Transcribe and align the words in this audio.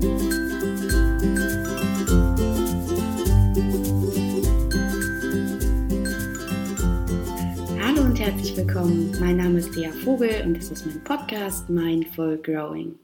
Hallo 0.00 0.12
und 8.02 8.20
herzlich 8.20 8.56
willkommen. 8.56 9.16
Mein 9.18 9.38
Name 9.38 9.58
ist 9.58 9.74
Lea 9.74 9.90
Vogel 9.90 10.44
und 10.44 10.56
das 10.56 10.70
ist 10.70 10.86
mein 10.86 11.02
Podcast 11.02 11.68
Mindful 11.68 12.38
Growing. 12.38 12.94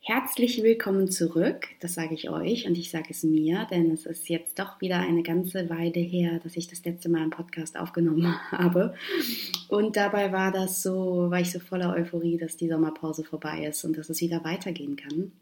Herzlich 0.00 0.62
willkommen 0.62 1.10
zurück, 1.10 1.66
das 1.80 1.94
sage 1.94 2.14
ich 2.14 2.30
euch 2.30 2.68
und 2.68 2.78
ich 2.78 2.92
sage 2.92 3.08
es 3.10 3.24
mir, 3.24 3.66
denn 3.72 3.90
es 3.90 4.06
ist 4.06 4.28
jetzt 4.28 4.60
doch 4.60 4.80
wieder 4.80 5.00
eine 5.00 5.24
ganze 5.24 5.68
Weile 5.68 5.98
her, 5.98 6.38
dass 6.44 6.56
ich 6.56 6.68
das 6.68 6.84
letzte 6.84 7.08
Mal 7.08 7.22
einen 7.22 7.30
Podcast 7.30 7.76
aufgenommen 7.76 8.32
habe. 8.52 8.94
Und 9.66 9.96
dabei 9.96 10.30
war 10.30 10.52
das 10.52 10.84
so, 10.84 11.28
war 11.28 11.40
ich 11.40 11.50
so 11.50 11.58
voller 11.58 11.92
Euphorie, 11.92 12.38
dass 12.38 12.56
die 12.56 12.68
Sommerpause 12.68 13.24
vorbei 13.24 13.66
ist 13.66 13.84
und 13.84 13.98
dass 13.98 14.08
es 14.08 14.20
wieder 14.20 14.44
weitergehen 14.44 14.94
kann. 14.94 15.32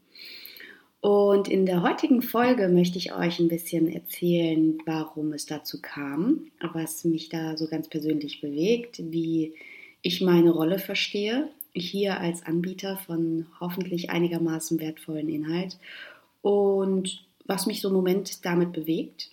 Und 1.05 1.47
in 1.47 1.67
der 1.67 1.83
heutigen 1.83 2.23
Folge 2.23 2.67
möchte 2.67 2.97
ich 2.97 3.13
euch 3.13 3.37
ein 3.37 3.47
bisschen 3.47 3.93
erzählen, 3.93 4.79
warum 4.87 5.33
es 5.33 5.45
dazu 5.45 5.79
kam, 5.79 6.47
was 6.73 7.05
mich 7.05 7.29
da 7.29 7.55
so 7.57 7.67
ganz 7.67 7.87
persönlich 7.87 8.41
bewegt, 8.41 8.99
wie 9.11 9.53
ich 10.01 10.21
meine 10.21 10.49
Rolle 10.49 10.79
verstehe 10.79 11.47
hier 11.73 12.19
als 12.19 12.43
Anbieter 12.43 12.97
von 12.97 13.45
hoffentlich 13.59 14.09
einigermaßen 14.09 14.79
wertvollen 14.79 15.29
Inhalt 15.29 15.77
und 16.41 17.23
was 17.45 17.67
mich 17.67 17.81
so 17.81 17.89
im 17.89 17.93
Moment 17.93 18.43
damit 18.43 18.71
bewegt. 18.71 19.29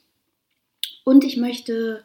Und 1.05 1.25
ich 1.25 1.39
möchte 1.39 2.05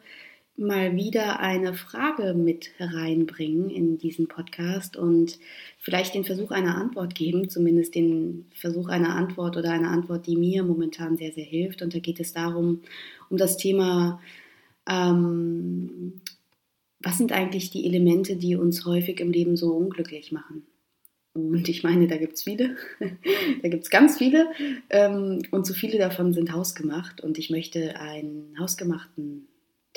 mal 0.58 0.96
wieder 0.96 1.40
eine 1.40 1.74
Frage 1.74 2.34
mit 2.34 2.70
hereinbringen 2.78 3.70
in 3.70 3.98
diesen 3.98 4.26
Podcast 4.26 4.96
und 4.96 5.38
vielleicht 5.78 6.14
den 6.14 6.24
Versuch 6.24 6.50
einer 6.50 6.76
Antwort 6.76 7.14
geben, 7.14 7.48
zumindest 7.48 7.94
den 7.94 8.46
Versuch 8.54 8.88
einer 8.88 9.14
Antwort 9.14 9.56
oder 9.56 9.70
einer 9.70 9.90
Antwort, 9.90 10.26
die 10.26 10.36
mir 10.36 10.64
momentan 10.64 11.16
sehr, 11.16 11.32
sehr 11.32 11.44
hilft. 11.44 11.82
Und 11.82 11.94
da 11.94 12.00
geht 12.00 12.20
es 12.20 12.32
darum, 12.32 12.82
um 13.30 13.36
das 13.36 13.56
Thema 13.56 14.20
ähm, 14.88 16.20
was 17.00 17.18
sind 17.18 17.32
eigentlich 17.32 17.70
die 17.70 17.86
Elemente, 17.86 18.36
die 18.36 18.56
uns 18.56 18.84
häufig 18.84 19.20
im 19.20 19.30
Leben 19.30 19.56
so 19.56 19.72
unglücklich 19.72 20.32
machen? 20.32 20.66
Und 21.34 21.68
ich 21.68 21.84
meine, 21.84 22.08
da 22.08 22.16
gibt 22.16 22.34
es 22.34 22.42
viele, 22.42 22.76
da 23.62 23.68
gibt 23.68 23.84
es 23.84 23.90
ganz 23.90 24.18
viele 24.18 24.48
ähm, 24.90 25.42
und 25.52 25.66
so 25.66 25.74
viele 25.74 25.98
davon 25.98 26.32
sind 26.32 26.52
hausgemacht 26.52 27.20
und 27.20 27.38
ich 27.38 27.50
möchte 27.50 28.00
einen 28.00 28.58
hausgemachten 28.58 29.46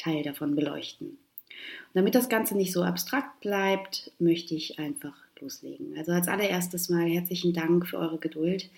Teil 0.02 0.24
davon 0.24 0.56
beleuchten. 0.56 1.08
Und 1.08 1.96
damit 1.96 2.16
das 2.16 2.30
Ganze 2.30 2.56
nicht 2.56 2.74
so 2.74 2.84
abstrakt 2.84 3.42
bleibt, 3.42 4.12
möchte 4.20 4.56
ich 4.56 4.80
einfach 4.80 5.16
loslegen. 5.40 5.98
Also 5.98 6.12
als 6.12 6.28
allererstes 6.28 6.90
mal 6.90 7.08
herzlichen 7.08 7.54
Dank 7.54 7.88
für 7.88 7.98
eure 7.98 8.18
Geduld. 8.18 8.70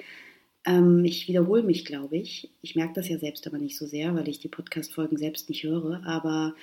Ähm, 0.66 1.04
ich 1.06 1.28
wiederhole 1.28 1.64
mich, 1.64 1.86
glaube 1.86 2.18
ich. 2.18 2.50
Ich 2.62 2.76
merke 2.76 2.94
das 2.94 3.10
ja 3.10 3.18
selbst 3.18 3.46
aber 3.48 3.58
nicht 3.58 3.78
so 3.78 3.86
sehr, 3.86 4.16
weil 4.16 4.28
ich 4.28 4.40
die 4.40 4.48
Podcast-Folgen 4.48 5.18
selbst 5.18 5.50
nicht 5.50 5.64
höre, 5.64 6.02
aber 6.06 6.56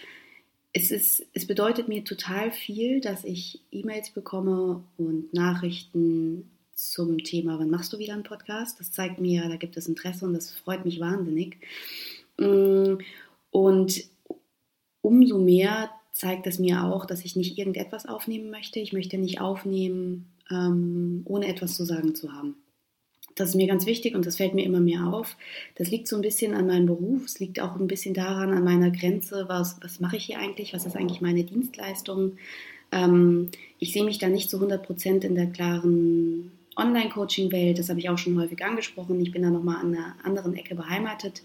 es, 0.73 0.91
ist, 0.91 1.27
es 1.35 1.47
bedeutet 1.47 1.89
mir 1.89 2.05
total 2.05 2.53
viel, 2.53 3.01
dass 3.01 3.25
ich 3.25 3.61
E-Mails 3.73 4.11
bekomme 4.11 4.85
und 4.97 5.35
Nachrichten 5.35 6.49
zum 6.75 7.19
Thema, 7.25 7.59
wann 7.59 7.71
machst 7.71 7.93
du 7.93 7.99
wieder 7.99 8.15
einen 8.15 8.23
Podcast? 8.23 8.81
Das 8.81 8.93
zeigt 8.93 9.21
mir, 9.21 9.49
da 9.49 9.57
gibt 9.57 9.77
es 9.77 9.89
Interesse 9.89 10.25
und 10.25 10.33
das 10.33 10.51
freut 10.51 10.85
mich 10.85 11.01
wahnsinnig. 11.01 11.57
Mm, 12.39 12.95
und 13.51 14.05
umso 15.03 15.39
mehr 15.39 15.91
zeigt 16.13 16.47
es 16.47 16.59
mir 16.59 16.85
auch, 16.85 17.07
dass 17.07 17.25
ich 17.25 17.37
nicht 17.37 17.59
irgendetwas 17.59 18.07
aufnehmen 18.07 18.51
möchte. 18.51 18.81
Ich 18.81 18.93
möchte 18.93 19.17
nicht 19.19 19.41
aufnehmen, 19.41 20.33
ähm, 20.51 21.23
ohne 21.25 21.49
etwas 21.49 21.77
zu 21.77 21.85
sagen 21.85 22.15
zu 22.15 22.33
haben. 22.33 22.57
Das 23.37 23.51
ist 23.51 23.55
mir 23.55 23.69
ganz 23.69 23.87
wichtig 23.87 24.15
und 24.15 24.27
das 24.27 24.37
fällt 24.37 24.55
mir 24.55 24.65
immer 24.65 24.81
mehr 24.81 25.07
auf. 25.07 25.37
Das 25.77 25.91
liegt 25.91 26.09
so 26.09 26.17
ein 26.17 26.23
bisschen 26.23 26.53
an 26.53 26.67
meinem 26.67 26.87
Beruf, 26.87 27.25
es 27.25 27.39
liegt 27.39 27.61
auch 27.61 27.77
ein 27.77 27.87
bisschen 27.87 28.13
daran, 28.13 28.53
an 28.53 28.65
meiner 28.65 28.91
Grenze, 28.91 29.47
was, 29.49 29.79
was 29.83 30.01
mache 30.01 30.17
ich 30.17 30.25
hier 30.25 30.39
eigentlich, 30.39 30.75
was 30.75 30.85
ist 30.85 30.97
eigentlich 30.97 31.21
meine 31.21 31.45
Dienstleistung. 31.45 32.33
Ähm, 32.93 33.51
ich 33.79 33.93
sehe 33.93 34.05
mich 34.05 34.19
da 34.19 34.29
nicht 34.29 34.51
zu 34.51 34.57
100 34.57 34.85
Prozent 34.85 35.25
in 35.25 35.37
der 35.37 35.47
klaren 35.47 36.53
Online-Coaching-Welt, 36.77 37.79
das 37.79 37.89
habe 37.89 38.01
ich 38.01 38.11
auch 38.11 38.19
schon 38.19 38.39
häufig 38.39 38.63
angesprochen. 38.65 39.21
Ich 39.21 39.33
bin 39.33 39.43
da 39.43 39.51
nochmal 39.51 39.77
an 39.77 39.95
einer 39.95 40.17
anderen 40.25 40.55
Ecke 40.55 40.75
beheimatet 40.75 41.43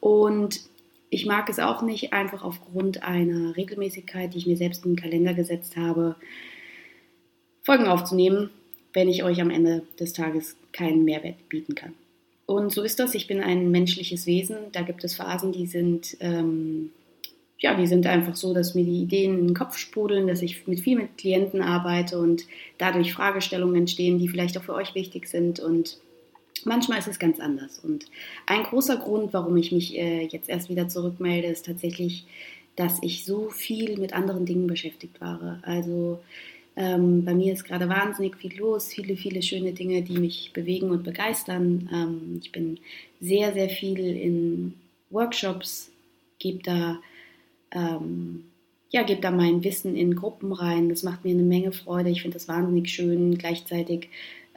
und 0.00 0.60
ich 1.10 1.26
mag 1.26 1.48
es 1.48 1.58
auch 1.58 1.82
nicht 1.82 2.12
einfach 2.12 2.42
aufgrund 2.42 3.02
einer 3.02 3.56
Regelmäßigkeit, 3.56 4.34
die 4.34 4.38
ich 4.38 4.46
mir 4.46 4.56
selbst 4.56 4.84
in 4.84 4.92
den 4.92 5.00
Kalender 5.00 5.34
gesetzt 5.34 5.76
habe, 5.76 6.16
Folgen 7.62 7.86
aufzunehmen, 7.86 8.50
wenn 8.92 9.08
ich 9.08 9.24
euch 9.24 9.40
am 9.40 9.50
Ende 9.50 9.82
des 9.98 10.12
Tages 10.12 10.56
keinen 10.72 11.04
Mehrwert 11.04 11.48
bieten 11.48 11.74
kann. 11.74 11.94
Und 12.46 12.72
so 12.72 12.82
ist 12.82 12.98
das. 12.98 13.14
Ich 13.14 13.26
bin 13.26 13.40
ein 13.42 13.70
menschliches 13.70 14.26
Wesen. 14.26 14.56
Da 14.72 14.80
gibt 14.80 15.04
es 15.04 15.16
Phasen, 15.16 15.52
die 15.52 15.66
sind, 15.66 16.16
ähm, 16.20 16.90
ja, 17.58 17.74
die 17.74 17.86
sind 17.86 18.06
einfach 18.06 18.36
so, 18.36 18.54
dass 18.54 18.74
mir 18.74 18.84
die 18.84 19.02
Ideen 19.02 19.38
in 19.38 19.46
den 19.48 19.54
Kopf 19.54 19.76
sprudeln, 19.76 20.26
dass 20.26 20.40
ich 20.40 20.66
mit 20.66 20.80
viel 20.80 20.96
mit 20.96 21.18
Klienten 21.18 21.60
arbeite 21.60 22.18
und 22.18 22.46
dadurch 22.78 23.12
Fragestellungen 23.12 23.76
entstehen, 23.76 24.18
die 24.18 24.28
vielleicht 24.28 24.56
auch 24.56 24.62
für 24.62 24.74
euch 24.74 24.94
wichtig 24.94 25.28
sind. 25.28 25.60
Und 25.60 25.98
manchmal 26.68 26.98
ist 26.98 27.08
es 27.08 27.18
ganz 27.18 27.40
anders. 27.40 27.80
Und 27.80 28.06
ein 28.46 28.62
großer 28.62 28.96
Grund, 28.96 29.32
warum 29.32 29.56
ich 29.56 29.72
mich 29.72 29.98
äh, 29.98 30.24
jetzt 30.24 30.48
erst 30.48 30.68
wieder 30.68 30.88
zurückmelde, 30.88 31.48
ist 31.48 31.66
tatsächlich, 31.66 32.26
dass 32.76 33.02
ich 33.02 33.24
so 33.24 33.50
viel 33.50 33.98
mit 33.98 34.12
anderen 34.12 34.46
Dingen 34.46 34.68
beschäftigt 34.68 35.20
war. 35.20 35.58
Also 35.62 36.20
ähm, 36.76 37.24
bei 37.24 37.34
mir 37.34 37.52
ist 37.52 37.64
gerade 37.64 37.88
wahnsinnig 37.88 38.36
viel 38.36 38.56
los, 38.56 38.86
viele, 38.86 39.16
viele 39.16 39.42
schöne 39.42 39.72
Dinge, 39.72 40.02
die 40.02 40.18
mich 40.18 40.52
bewegen 40.52 40.90
und 40.90 41.02
begeistern. 41.02 41.88
Ähm, 41.92 42.40
ich 42.40 42.52
bin 42.52 42.78
sehr, 43.20 43.52
sehr 43.52 43.68
viel 43.68 43.98
in 43.98 44.74
Workshops, 45.10 45.90
gebe 46.38 46.62
da, 46.62 47.00
ähm, 47.72 48.44
ja, 48.90 49.02
gebe 49.02 49.20
da 49.20 49.32
mein 49.32 49.64
Wissen 49.64 49.96
in 49.96 50.14
Gruppen 50.14 50.52
rein. 50.52 50.88
Das 50.88 51.02
macht 51.02 51.24
mir 51.24 51.32
eine 51.32 51.42
Menge 51.42 51.72
Freude. 51.72 52.10
Ich 52.10 52.22
finde 52.22 52.36
das 52.36 52.46
wahnsinnig 52.46 52.90
schön. 52.90 53.36
Gleichzeitig 53.38 54.08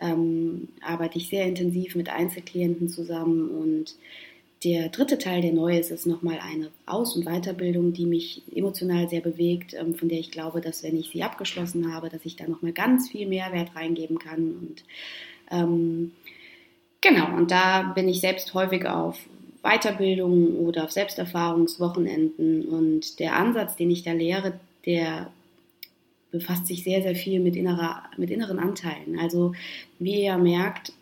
ähm, 0.01 0.67
arbeite 0.81 1.17
ich 1.17 1.29
sehr 1.29 1.45
intensiv 1.45 1.95
mit 1.95 2.09
Einzelklienten 2.09 2.89
zusammen 2.89 3.49
und 3.49 3.95
der 4.63 4.89
dritte 4.89 5.17
Teil, 5.17 5.41
der 5.41 5.53
neu 5.53 5.77
ist, 5.77 5.89
ist 5.89 6.05
nochmal 6.05 6.39
eine 6.39 6.69
Aus- 6.85 7.15
und 7.15 7.25
Weiterbildung, 7.25 7.93
die 7.93 8.05
mich 8.05 8.43
emotional 8.53 9.09
sehr 9.09 9.21
bewegt, 9.21 9.73
ähm, 9.73 9.95
von 9.95 10.07
der 10.07 10.19
ich 10.19 10.29
glaube, 10.29 10.61
dass 10.61 10.83
wenn 10.83 10.99
ich 10.99 11.09
sie 11.09 11.23
abgeschlossen 11.23 11.93
habe, 11.93 12.09
dass 12.09 12.25
ich 12.25 12.35
da 12.35 12.47
nochmal 12.47 12.71
ganz 12.71 13.09
viel 13.09 13.27
Mehrwert 13.27 13.75
reingeben 13.75 14.19
kann. 14.19 14.51
Und 14.51 14.83
ähm, 15.49 16.11
genau, 17.01 17.35
und 17.37 17.49
da 17.49 17.93
bin 17.95 18.07
ich 18.07 18.21
selbst 18.21 18.53
häufig 18.53 18.85
auf 18.85 19.17
Weiterbildungen 19.63 20.57
oder 20.57 20.83
auf 20.83 20.91
Selbsterfahrungswochenenden. 20.91 22.65
Und 22.65 23.19
der 23.19 23.35
Ansatz, 23.37 23.75
den 23.75 23.89
ich 23.89 24.03
da 24.03 24.11
lehre, 24.11 24.59
der 24.85 25.31
befasst 26.31 26.67
sich 26.67 26.83
sehr, 26.83 27.01
sehr 27.01 27.15
viel 27.15 27.39
mit, 27.39 27.55
innerer, 27.55 28.03
mit 28.17 28.29
inneren 28.29 28.59
Anteilen. 28.59 29.19
Also 29.19 29.53
wie 29.99 30.15
ihr 30.15 30.23
ja 30.23 30.37
merkt, 30.37 30.93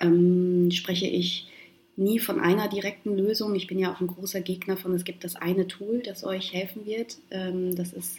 ähm, 0.00 0.70
spreche 0.70 1.06
ich 1.06 1.48
nie 1.96 2.18
von 2.18 2.40
einer 2.40 2.68
direkten 2.68 3.16
Lösung. 3.16 3.54
Ich 3.54 3.66
bin 3.66 3.78
ja 3.78 3.92
auch 3.92 4.00
ein 4.00 4.06
großer 4.06 4.40
Gegner 4.40 4.76
von, 4.76 4.94
es 4.94 5.04
gibt 5.04 5.24
das 5.24 5.36
eine 5.36 5.66
Tool, 5.66 6.02
das 6.04 6.24
euch 6.24 6.52
helfen 6.52 6.84
wird. 6.86 7.16
Ähm, 7.30 7.74
das 7.74 7.92
ist 7.92 8.18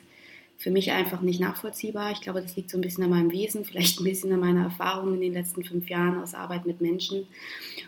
für 0.57 0.71
mich 0.71 0.91
einfach 0.91 1.21
nicht 1.21 1.39
nachvollziehbar. 1.39 2.11
Ich 2.11 2.21
glaube, 2.21 2.41
das 2.41 2.55
liegt 2.55 2.71
so 2.71 2.79
ein 2.79 2.81
bisschen 2.81 3.03
an 3.03 3.11
meinem 3.11 3.31
Wesen, 3.31 3.63
vielleicht 3.63 3.99
ein 3.99 4.03
bisschen 4.03 4.33
an 4.33 4.39
meiner 4.39 4.63
Erfahrung 4.63 5.13
in 5.13 5.21
den 5.21 5.33
letzten 5.33 5.63
fünf 5.63 5.87
Jahren 5.87 6.19
aus 6.19 6.33
Arbeit 6.33 6.65
mit 6.65 6.81
Menschen. 6.81 7.27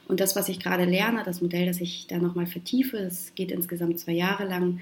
Und 0.07 0.19
das, 0.19 0.35
was 0.35 0.49
ich 0.49 0.59
gerade 0.59 0.85
lerne, 0.85 1.23
das 1.25 1.41
Modell, 1.41 1.65
das 1.65 1.81
ich 1.81 2.05
da 2.07 2.19
nochmal 2.19 2.45
vertiefe, 2.45 2.97
das 2.97 3.33
geht 3.33 3.51
insgesamt 3.51 3.99
zwei 3.99 4.11
Jahre 4.11 4.47
lang, 4.47 4.81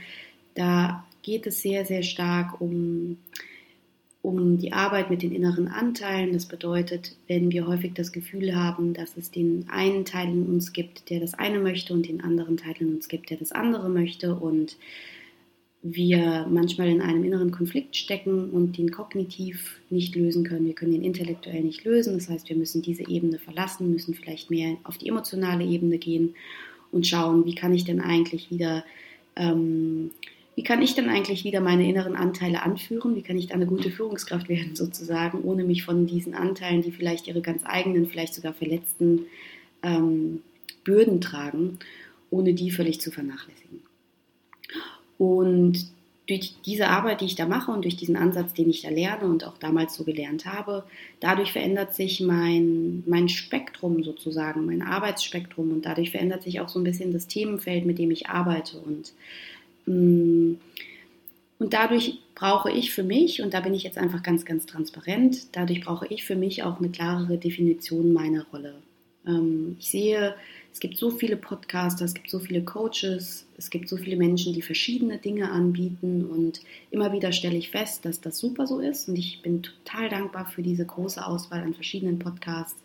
da 0.54 1.06
geht 1.28 1.46
es 1.46 1.62
sehr, 1.62 1.86
sehr 1.86 2.04
stark 2.04 2.62
um 2.62 3.18
um 4.24 4.58
die 4.58 4.74
Arbeit 4.74 5.10
mit 5.10 5.22
den 5.22 5.32
inneren 5.32 5.70
Anteilen. 5.70 6.34
Das 6.34 6.48
bedeutet, 6.48 7.16
wenn 7.28 7.50
wir 7.50 7.66
häufig 7.66 7.94
das 7.94 8.12
Gefühl 8.12 8.56
haben, 8.56 8.94
dass 8.94 9.16
es 9.16 9.32
den 9.32 9.66
einen 9.70 10.04
Teil 10.04 10.28
in 10.28 10.46
uns 10.48 10.74
gibt, 10.74 11.10
der 11.10 11.22
das 11.22 11.34
eine 11.34 11.60
möchte 11.60 11.94
und 11.94 12.10
den 12.10 12.22
anderen 12.22 12.58
Teil 12.58 12.76
in 12.80 12.96
uns 12.96 13.08
gibt, 13.08 13.30
der 13.30 13.38
das 13.38 13.54
andere 13.54 13.88
möchte 13.88 14.36
und 14.36 14.76
wir 15.82 16.46
manchmal 16.50 16.90
in 16.90 17.02
einem 17.02 17.24
inneren 17.24 17.52
Konflikt 17.52 17.96
stecken 17.96 18.50
und 18.50 18.78
den 18.78 18.92
kognitiv 18.92 19.80
nicht 19.90 20.14
lösen 20.14 20.44
können. 20.44 20.66
Wir 20.66 20.76
können 20.76 20.92
den 20.92 21.06
intellektuell 21.06 21.64
nicht 21.64 21.86
lösen. 21.86 22.16
Das 22.16 22.28
heißt, 22.28 22.50
wir 22.50 22.58
müssen 22.58 22.82
diese 22.82 23.08
Ebene 23.08 23.40
verlassen, 23.40 23.92
müssen 23.94 24.14
vielleicht 24.14 24.50
mehr 24.50 24.76
auf 24.84 24.98
die 24.98 25.08
emotionale 25.08 25.64
Ebene 25.64 26.00
gehen 26.00 26.36
und 26.92 27.08
schauen, 27.08 27.46
wie 27.46 27.56
kann 27.56 27.74
ich 27.74 27.86
denn 27.86 28.02
eigentlich 28.02 28.52
wieder 28.52 28.84
ähm, 29.38 30.12
wie 30.58 30.64
kann 30.64 30.82
ich 30.82 30.96
denn 30.96 31.08
eigentlich 31.08 31.44
wieder 31.44 31.62
meine 31.62 31.88
inneren 31.88 32.16
Anteile 32.16 32.64
anführen? 32.64 33.16
Wie 33.16 33.22
kann 33.22 33.38
ich 33.38 33.46
da 33.46 33.54
eine 33.54 33.68
gute 33.68 33.92
Führungskraft 33.92 34.50
werden 34.50 34.76
sozusagen, 34.76 35.44
ohne 35.44 35.64
mich 35.64 35.84
von 35.84 36.08
diesen 36.08 36.34
Anteilen, 36.34 36.82
die 36.82 36.92
vielleicht 36.92 37.28
ihre 37.28 37.42
ganz 37.42 37.62
eigenen, 37.64 38.08
vielleicht 38.08 38.34
sogar 38.34 38.56
verletzten 38.56 39.28
ähm, 39.84 40.42
Bürden 40.84 41.22
tragen, 41.22 41.78
ohne 42.32 42.56
die 42.56 42.72
völlig 42.72 43.00
zu 43.00 43.12
vernachlässigen. 43.12 43.84
Und 45.20 45.92
durch 46.26 46.56
diese 46.66 46.88
Arbeit, 46.88 47.22
die 47.22 47.26
ich 47.26 47.36
da 47.36 47.46
mache 47.46 47.72
und 47.72 47.84
durch 47.84 47.96
diesen 47.96 48.18
Ansatz, 48.18 48.56
den 48.56 48.72
ich 48.72 48.82
da 48.82 48.90
lerne 48.90 49.26
und 49.26 49.44
auch 49.44 49.60
damals 49.60 49.94
so 49.94 50.06
gelernt 50.06 50.48
habe, 50.48 50.86
dadurch 51.20 51.52
verändert 51.52 51.94
sich 51.94 52.20
mein, 52.20 53.04
mein 53.06 53.30
Spektrum 53.30 54.04
sozusagen, 54.04 54.66
mein 54.66 54.82
Arbeitsspektrum 54.82 55.72
und 55.72 55.86
dadurch 55.86 56.10
verändert 56.10 56.42
sich 56.42 56.62
auch 56.62 56.68
so 56.68 56.80
ein 56.80 56.84
bisschen 56.84 57.14
das 57.14 57.28
Themenfeld, 57.28 57.86
mit 57.86 58.00
dem 58.00 58.10
ich 58.10 58.28
arbeite 58.28 58.80
und 58.80 59.14
und 59.88 60.60
dadurch 61.60 62.20
brauche 62.36 62.72
ich 62.72 62.94
für 62.94 63.04
mich, 63.04 63.42
und 63.42 63.54
da 63.54 63.62
bin 63.62 63.74
ich 63.74 63.84
jetzt 63.84 63.98
einfach 63.98 64.22
ganz, 64.22 64.46
ganz 64.46 64.66
transparent, 64.66 65.56
dadurch 65.56 65.82
brauche 65.82 66.08
ich 66.08 66.24
für 66.24 66.36
mich 66.36 66.64
auch 66.64 66.80
eine 66.80 66.90
klarere 66.90 67.38
Definition 67.38 68.14
meiner 68.14 68.46
Rolle. 68.52 68.76
Ähm, 69.26 69.76
ich 69.80 69.90
sehe, 69.90 70.36
es 70.72 70.80
gibt 70.80 70.98
so 70.98 71.10
viele 71.10 71.38
Podcaster, 71.38 72.06
es 72.06 72.14
gibt 72.14 72.30
so 72.30 72.40
viele 72.40 72.64
Coaches, 72.64 73.48
es 73.58 73.70
gibt 73.70 73.90
so 73.90 73.98
viele 73.98 74.16
Menschen, 74.16 74.54
die 74.54 74.62
verschiedene 74.62 75.18
Dinge 75.18 75.52
anbieten 75.52 76.26
und 76.26 76.62
immer 76.92 77.12
wieder 77.12 77.32
stelle 77.32 77.58
ich 77.58 77.72
fest, 77.72 78.06
dass 78.06 78.22
das 78.22 78.38
super 78.38 78.68
so 78.68 78.80
ist 78.80 79.10
und 79.10 79.16
ich 79.18 79.42
bin 79.42 79.64
total 79.64 80.10
dankbar 80.10 80.46
für 80.46 80.62
diese 80.62 80.86
große 80.86 81.26
Auswahl 81.26 81.62
an 81.62 81.74
verschiedenen 81.74 82.20
Podcasts 82.20 82.80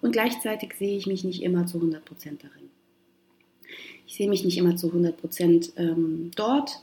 und 0.00 0.12
gleichzeitig 0.12 0.74
sehe 0.78 0.96
ich 0.96 1.06
mich 1.06 1.24
nicht 1.24 1.42
immer 1.42 1.66
zu 1.66 1.78
100% 1.78 1.98
darin. 2.40 2.61
Ich 4.12 4.18
sehe 4.18 4.28
mich 4.28 4.44
nicht 4.44 4.58
immer 4.58 4.76
zu 4.76 4.88
100% 4.88 5.72
ähm, 5.78 6.32
dort, 6.36 6.82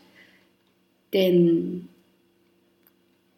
denn 1.14 1.88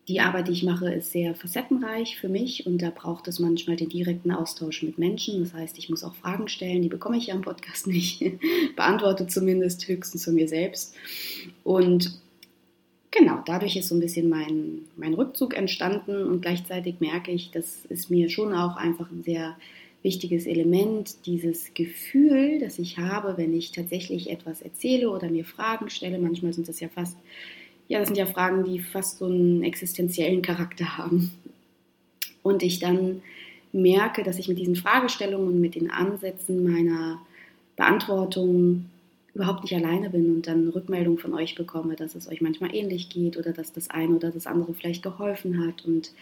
die 0.07 0.21
Arbeit, 0.21 0.47
die 0.47 0.53
ich 0.53 0.63
mache, 0.63 0.93
ist 0.93 1.11
sehr 1.11 1.35
facettenreich 1.35 2.17
für 2.17 2.29
mich 2.29 2.65
und 2.65 2.81
da 2.81 2.89
braucht 2.89 3.27
es 3.27 3.39
manchmal 3.39 3.75
den 3.75 3.89
direkten 3.89 4.31
Austausch 4.31 4.81
mit 4.81 4.97
Menschen. 4.97 5.43
Das 5.43 5.53
heißt, 5.53 5.77
ich 5.77 5.89
muss 5.89 6.05
auch 6.05 6.15
Fragen 6.15 6.47
stellen, 6.47 6.81
die 6.81 6.87
bekomme 6.87 7.17
ich 7.17 7.27
ja 7.27 7.35
im 7.35 7.41
Podcast 7.41 7.85
nicht, 7.85 8.23
beantworte 8.77 9.27
zumindest 9.27 9.85
höchstens 9.89 10.23
zu 10.23 10.31
mir 10.31 10.47
selbst. 10.47 10.95
Und 11.65 12.17
genau, 13.11 13.43
dadurch 13.45 13.75
ist 13.75 13.89
so 13.89 13.95
ein 13.95 13.99
bisschen 13.99 14.29
mein, 14.29 14.83
mein 14.95 15.15
Rückzug 15.15 15.53
entstanden 15.53 16.23
und 16.23 16.39
gleichzeitig 16.39 17.01
merke 17.01 17.31
ich, 17.31 17.51
das 17.51 17.83
ist 17.89 18.09
mir 18.09 18.29
schon 18.29 18.53
auch 18.53 18.77
einfach 18.77 19.11
ein 19.11 19.23
sehr 19.23 19.57
wichtiges 20.03 20.47
Element, 20.47 21.25
dieses 21.25 21.73
Gefühl, 21.73 22.59
das 22.59 22.79
ich 22.79 22.97
habe, 22.97 23.37
wenn 23.37 23.53
ich 23.53 23.71
tatsächlich 23.71 24.29
etwas 24.29 24.61
erzähle 24.61 25.09
oder 25.11 25.29
mir 25.29 25.45
Fragen 25.45 25.89
stelle. 25.89 26.17
Manchmal 26.17 26.53
sind 26.53 26.67
das 26.67 26.79
ja 26.79 26.89
fast 26.89 27.17
ja, 27.91 27.99
das 27.99 28.07
sind 28.07 28.17
ja 28.17 28.25
Fragen, 28.25 28.63
die 28.63 28.79
fast 28.79 29.17
so 29.17 29.25
einen 29.25 29.63
existenziellen 29.63 30.41
Charakter 30.41 30.97
haben. 30.97 31.29
Und 32.41 32.63
ich 32.63 32.79
dann 32.79 33.21
merke, 33.73 34.23
dass 34.23 34.39
ich 34.39 34.47
mit 34.47 34.57
diesen 34.57 34.77
Fragestellungen 34.77 35.49
und 35.49 35.59
mit 35.59 35.75
den 35.75 35.91
Ansätzen 35.91 36.63
meiner 36.63 37.19
Beantwortung 37.75 38.85
überhaupt 39.33 39.63
nicht 39.63 39.75
alleine 39.75 40.09
bin 40.09 40.33
und 40.33 40.47
dann 40.47 40.69
Rückmeldung 40.69 41.17
von 41.17 41.33
euch 41.33 41.55
bekomme, 41.55 41.97
dass 41.97 42.15
es 42.15 42.29
euch 42.29 42.39
manchmal 42.39 42.73
ähnlich 42.73 43.09
geht 43.09 43.35
oder 43.35 43.51
dass 43.51 43.73
das 43.73 43.89
eine 43.89 44.15
oder 44.15 44.31
das 44.31 44.47
andere 44.47 44.73
vielleicht 44.73 45.03
geholfen 45.03 45.67
hat 45.67 45.83
und 45.85 46.13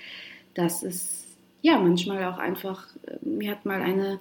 dass 0.56 0.82
es 0.82 1.29
ja 1.62 1.80
manchmal 1.80 2.24
auch 2.26 2.38
einfach, 2.38 2.88
äh, 3.06 3.18
mir 3.26 3.52
hat 3.52 3.66
mal 3.66 3.82
eine, 3.82 4.20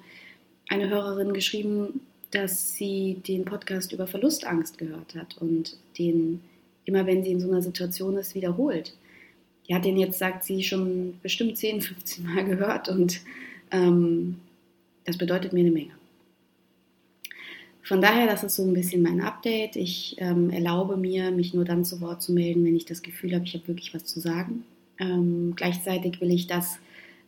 eine 0.69 0.89
Hörerin 0.89 1.33
geschrieben, 1.33 2.01
dass 2.31 2.75
sie 2.75 3.23
den 3.27 3.45
Podcast 3.45 3.93
über 3.93 4.07
Verlustangst 4.07 4.79
gehört 4.79 5.15
hat 5.15 5.39
und 5.39 5.77
den 5.99 6.41
immer 6.89 7.07
wenn 7.07 7.23
sie 7.23 7.33
in 7.33 7.41
so 7.41 7.49
einer 7.49 7.61
Situation 7.61 8.17
ist, 8.17 8.35
wiederholt. 8.35 8.95
Die 9.69 9.75
hat 9.75 9.85
den 9.85 9.99
jetzt, 9.99 10.19
sagt 10.19 10.45
sie, 10.45 10.63
schon 10.63 11.19
bestimmt 11.23 11.59
10, 11.59 11.83
15 11.83 12.25
Mal 12.35 12.45
gehört 12.45 12.89
und 12.89 13.21
ähm, 13.71 14.37
das 15.05 15.19
bedeutet 15.19 15.53
mir 15.53 15.61
eine 15.61 15.71
Menge. 15.71 15.93
Von 17.83 18.01
daher, 18.01 18.27
das 18.27 18.43
ist 18.43 18.57
so 18.57 18.65
ein 18.65 18.75
bisschen 18.75 19.03
mein 19.03 19.21
Update. 19.21 19.77
Ich 19.77 20.17
ähm, 20.19 20.51
erlaube 20.51 20.97
mir, 20.97 21.31
mich 21.31 21.55
nur 21.55 21.65
dann 21.65 21.85
zu 21.85 22.01
Wort 22.01 22.23
zu 22.23 22.33
melden, 22.33 22.65
wenn 22.65 22.77
ich 22.77 22.85
das 22.85 23.03
Gefühl 23.03 23.35
habe, 23.35 23.45
ich 23.45 23.55
habe 23.55 23.69
wirklich 23.69 23.95
was 23.95 24.05
zu 24.05 24.21
sagen. 24.21 24.65
Ähm, 24.99 25.55
gleichzeitig 25.57 26.21
will 26.21 26.31
ich 26.31 26.47
das, 26.47 26.79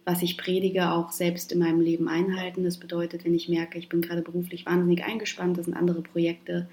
was 0.04 0.22
ich 0.22 0.36
predige, 0.36 0.92
auch 0.92 1.12
selbst 1.12 1.52
in 1.52 1.58
meinem 1.58 1.80
Leben 1.80 2.08
einhalten. 2.08 2.64
Das 2.64 2.78
bedeutet, 2.78 3.24
wenn 3.24 3.34
ich 3.34 3.48
merke, 3.48 3.78
ich 3.78 3.88
bin 3.88 4.00
gerade 4.00 4.22
beruflich 4.22 4.66
wahnsinnig 4.66 5.04
eingespannt, 5.04 5.58
das 5.58 5.66
sind 5.66 5.74
andere 5.74 6.02
Projekte, 6.02 6.68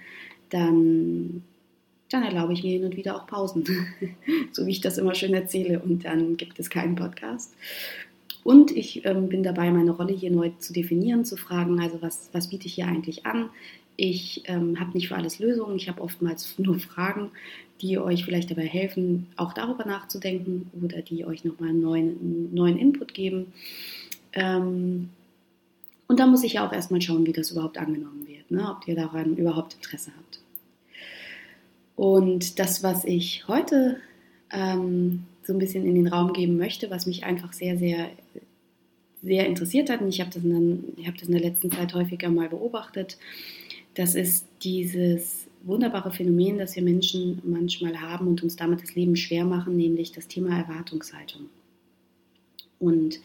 dann 0.49 1.43
dann 2.09 2.23
erlaube 2.23 2.53
ich 2.53 2.63
mir 2.63 2.71
hin 2.71 2.85
und 2.85 2.95
wieder 2.95 3.15
auch 3.15 3.27
Pausen, 3.27 3.65
so 4.51 4.65
wie 4.65 4.71
ich 4.71 4.81
das 4.81 4.97
immer 4.97 5.13
schön 5.13 5.33
erzähle. 5.33 5.79
Und 5.79 6.05
dann 6.05 6.37
gibt 6.37 6.59
es 6.59 6.69
keinen 6.69 6.95
Podcast. 6.95 7.53
Und 8.47 8.71
ich 8.71 9.03
ähm, 9.03 9.27
bin 9.27 9.43
dabei, 9.43 9.71
meine 9.71 9.91
Rolle 9.91 10.13
hier 10.13 10.31
neu 10.31 10.51
zu 10.57 10.71
definieren, 10.71 11.25
zu 11.25 11.35
fragen, 11.35 11.81
also 11.81 12.01
was, 12.01 12.29
was 12.31 12.47
biete 12.47 12.67
ich 12.67 12.75
hier 12.75 12.87
eigentlich 12.87 13.25
an? 13.25 13.49
Ich 13.97 14.43
ähm, 14.45 14.79
habe 14.79 14.93
nicht 14.93 15.09
für 15.09 15.17
alles 15.17 15.39
Lösungen, 15.39 15.75
ich 15.75 15.89
habe 15.89 15.99
oftmals 15.99 16.53
nur 16.57 16.79
Fragen, 16.79 17.31
die 17.81 17.99
euch 17.99 18.23
vielleicht 18.23 18.49
dabei 18.49 18.65
helfen, 18.65 19.27
auch 19.35 19.51
darüber 19.51 19.83
nachzudenken 19.83 20.71
oder 20.81 21.01
die 21.01 21.25
euch 21.25 21.43
nochmal 21.43 21.71
einen 21.71 21.81
neuen, 21.81 22.53
neuen 22.55 22.77
Input 22.77 23.13
geben. 23.13 23.51
Ähm, 24.31 25.09
und 26.07 26.17
da 26.17 26.25
muss 26.25 26.45
ich 26.45 26.53
ja 26.53 26.65
auch 26.65 26.71
erstmal 26.71 27.01
schauen, 27.01 27.25
wie 27.25 27.33
das 27.33 27.51
überhaupt 27.51 27.77
angenommen 27.77 28.25
wird, 28.29 28.49
ne? 28.49 28.71
ob 28.71 28.87
ihr 28.87 28.95
daran 28.95 29.35
überhaupt 29.35 29.73
Interesse 29.73 30.11
habt. 30.15 30.39
Und 31.97 32.59
das, 32.59 32.81
was 32.81 33.03
ich 33.03 33.45
heute 33.49 33.97
ähm, 34.51 35.25
so 35.47 35.53
ein 35.53 35.59
bisschen 35.59 35.85
in 35.85 35.95
den 35.95 36.07
Raum 36.07 36.33
geben 36.33 36.57
möchte, 36.57 36.91
was 36.91 37.07
mich 37.07 37.23
einfach 37.23 37.53
sehr, 37.53 37.77
sehr, 37.77 38.09
sehr 39.23 39.47
interessiert 39.47 39.89
hat, 39.89 40.01
und 40.01 40.09
ich 40.09 40.19
habe 40.21 40.29
das, 40.31 40.43
hab 41.05 41.17
das 41.17 41.27
in 41.27 41.33
der 41.33 41.41
letzten 41.41 41.71
Zeit 41.71 41.93
häufiger 41.93 42.29
mal 42.29 42.49
beobachtet, 42.49 43.17
das 43.95 44.15
ist 44.15 44.45
dieses 44.63 45.47
wunderbare 45.63 46.11
Phänomen, 46.11 46.59
das 46.59 46.75
wir 46.75 46.83
Menschen 46.83 47.41
manchmal 47.43 47.99
haben 47.99 48.27
und 48.27 48.43
uns 48.43 48.55
damit 48.55 48.81
das 48.81 48.95
Leben 48.95 49.15
schwer 49.15 49.43
machen, 49.43 49.75
nämlich 49.75 50.11
das 50.11 50.27
Thema 50.27 50.57
Erwartungshaltung. 50.57 51.49
Und 52.79 53.19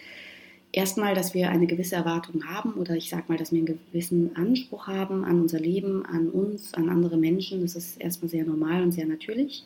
erstmal, 0.73 1.15
dass 1.15 1.35
wir 1.35 1.51
eine 1.51 1.67
gewisse 1.67 1.95
Erwartung 1.95 2.45
haben 2.47 2.73
oder 2.75 2.97
ich 2.97 3.11
sage 3.11 3.25
mal, 3.29 3.37
dass 3.37 3.53
wir 3.53 3.59
einen 3.59 3.79
gewissen 3.93 4.35
Anspruch 4.35 4.87
haben 4.87 5.25
an 5.25 5.41
unser 5.43 5.61
Leben, 5.61 6.05
an 6.07 6.31
uns, 6.31 6.73
an 6.75 6.89
andere 6.89 7.19
Menschen. 7.19 7.61
Das 7.61 7.77
ist 7.77 8.01
erstmal 8.01 8.31
sehr 8.31 8.45
normal 8.45 8.83
und 8.83 8.93
sehr 8.93 9.07
natürlich. 9.07 9.65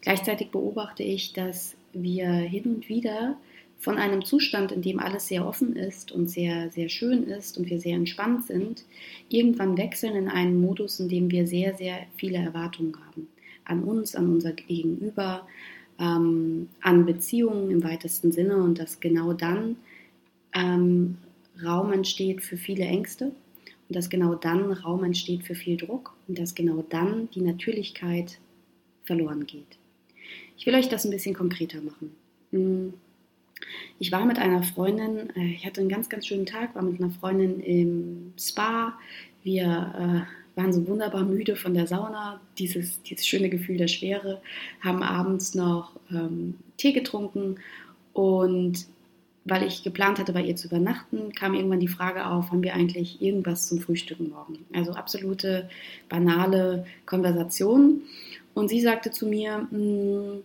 Gleichzeitig 0.00 0.50
beobachte 0.50 1.02
ich, 1.02 1.32
dass 1.32 1.74
wir 1.92 2.28
hin 2.30 2.64
und 2.76 2.88
wieder 2.88 3.36
von 3.78 3.98
einem 3.98 4.24
Zustand, 4.24 4.72
in 4.72 4.82
dem 4.82 4.98
alles 4.98 5.28
sehr 5.28 5.46
offen 5.46 5.76
ist 5.76 6.10
und 6.10 6.28
sehr, 6.28 6.70
sehr 6.70 6.88
schön 6.88 7.24
ist 7.24 7.58
und 7.58 7.68
wir 7.68 7.78
sehr 7.78 7.96
entspannt 7.96 8.46
sind, 8.46 8.84
irgendwann 9.28 9.76
wechseln 9.76 10.16
in 10.16 10.28
einen 10.28 10.60
Modus, 10.60 10.98
in 10.98 11.08
dem 11.08 11.30
wir 11.30 11.46
sehr, 11.46 11.74
sehr 11.74 11.98
viele 12.16 12.38
Erwartungen 12.38 12.96
haben. 13.06 13.28
An 13.64 13.82
uns, 13.82 14.14
an 14.14 14.32
unser 14.32 14.52
Gegenüber, 14.52 15.46
ähm, 15.98 16.68
an 16.80 17.06
Beziehungen 17.06 17.70
im 17.70 17.84
weitesten 17.84 18.32
Sinne 18.32 18.56
und 18.56 18.78
dass 18.78 19.00
genau 19.00 19.32
dann 19.32 19.76
ähm, 20.54 21.18
Raum 21.64 21.92
entsteht 21.92 22.42
für 22.42 22.56
viele 22.56 22.84
Ängste 22.84 23.26
und 23.88 23.96
dass 23.96 24.10
genau 24.10 24.34
dann 24.34 24.72
Raum 24.72 25.04
entsteht 25.04 25.44
für 25.44 25.54
viel 25.54 25.76
Druck 25.76 26.14
und 26.28 26.38
dass 26.38 26.54
genau 26.54 26.84
dann 26.88 27.28
die 27.30 27.40
Natürlichkeit 27.40 28.38
verloren 29.04 29.46
geht. 29.46 29.78
Ich 30.58 30.66
will 30.66 30.74
euch 30.74 30.88
das 30.88 31.04
ein 31.04 31.10
bisschen 31.10 31.34
konkreter 31.34 31.80
machen. 31.80 32.10
Ich 33.98 34.12
war 34.12 34.24
mit 34.24 34.38
einer 34.38 34.62
Freundin, 34.62 35.30
äh, 35.36 35.54
ich 35.54 35.66
hatte 35.66 35.80
einen 35.80 35.90
ganz, 35.90 36.08
ganz 36.08 36.26
schönen 36.26 36.46
Tag, 36.46 36.74
war 36.74 36.82
mit 36.82 37.00
einer 37.00 37.10
Freundin 37.10 37.60
im 37.60 38.32
Spa. 38.38 38.98
Wir 39.42 40.26
äh, 40.26 40.58
waren 40.60 40.72
so 40.72 40.86
wunderbar 40.86 41.24
müde 41.24 41.56
von 41.56 41.74
der 41.74 41.86
Sauna, 41.86 42.40
dieses, 42.58 43.02
dieses 43.02 43.26
schöne 43.26 43.48
Gefühl 43.48 43.76
der 43.76 43.88
Schwere, 43.88 44.40
haben 44.80 45.02
abends 45.02 45.54
noch 45.54 45.92
ähm, 46.10 46.54
Tee 46.76 46.92
getrunken 46.92 47.56
und 48.12 48.86
weil 49.48 49.62
ich 49.62 49.84
geplant 49.84 50.18
hatte, 50.18 50.32
bei 50.32 50.42
ihr 50.42 50.56
zu 50.56 50.66
übernachten, 50.66 51.32
kam 51.32 51.54
irgendwann 51.54 51.78
die 51.78 51.86
Frage 51.86 52.26
auf, 52.26 52.50
haben 52.50 52.64
wir 52.64 52.74
eigentlich 52.74 53.22
irgendwas 53.22 53.68
zum 53.68 53.78
Frühstücken 53.80 54.30
morgen? 54.30 54.64
Also 54.74 54.92
absolute 54.92 55.68
banale 56.08 56.84
Konversation. 57.06 58.02
Und 58.54 58.68
sie 58.68 58.80
sagte 58.80 59.12
zu 59.12 59.26
mir, 59.26 59.68
hm, 59.70 60.42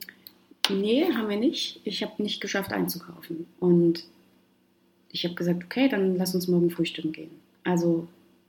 nee, 0.70 1.06
haben 1.13 1.30
wir 1.30 1.38
nicht. 1.38 1.82
Ich 1.84 2.03
habe 2.03 2.22
nicht 2.22 2.41
geschafft 2.41 2.72
einzukaufen. 2.72 3.48
Und 3.60 4.06
ich 5.10 5.25
habe 5.25 5.36
gesagt, 5.36 5.63
okay, 5.63 5.89
dann 5.89 6.15
lass 6.18 6.36
uns 6.36 6.48
morgen 6.48 6.70
frühstücken 6.70 7.12
gehen. 7.12 7.32
Also 7.63 8.08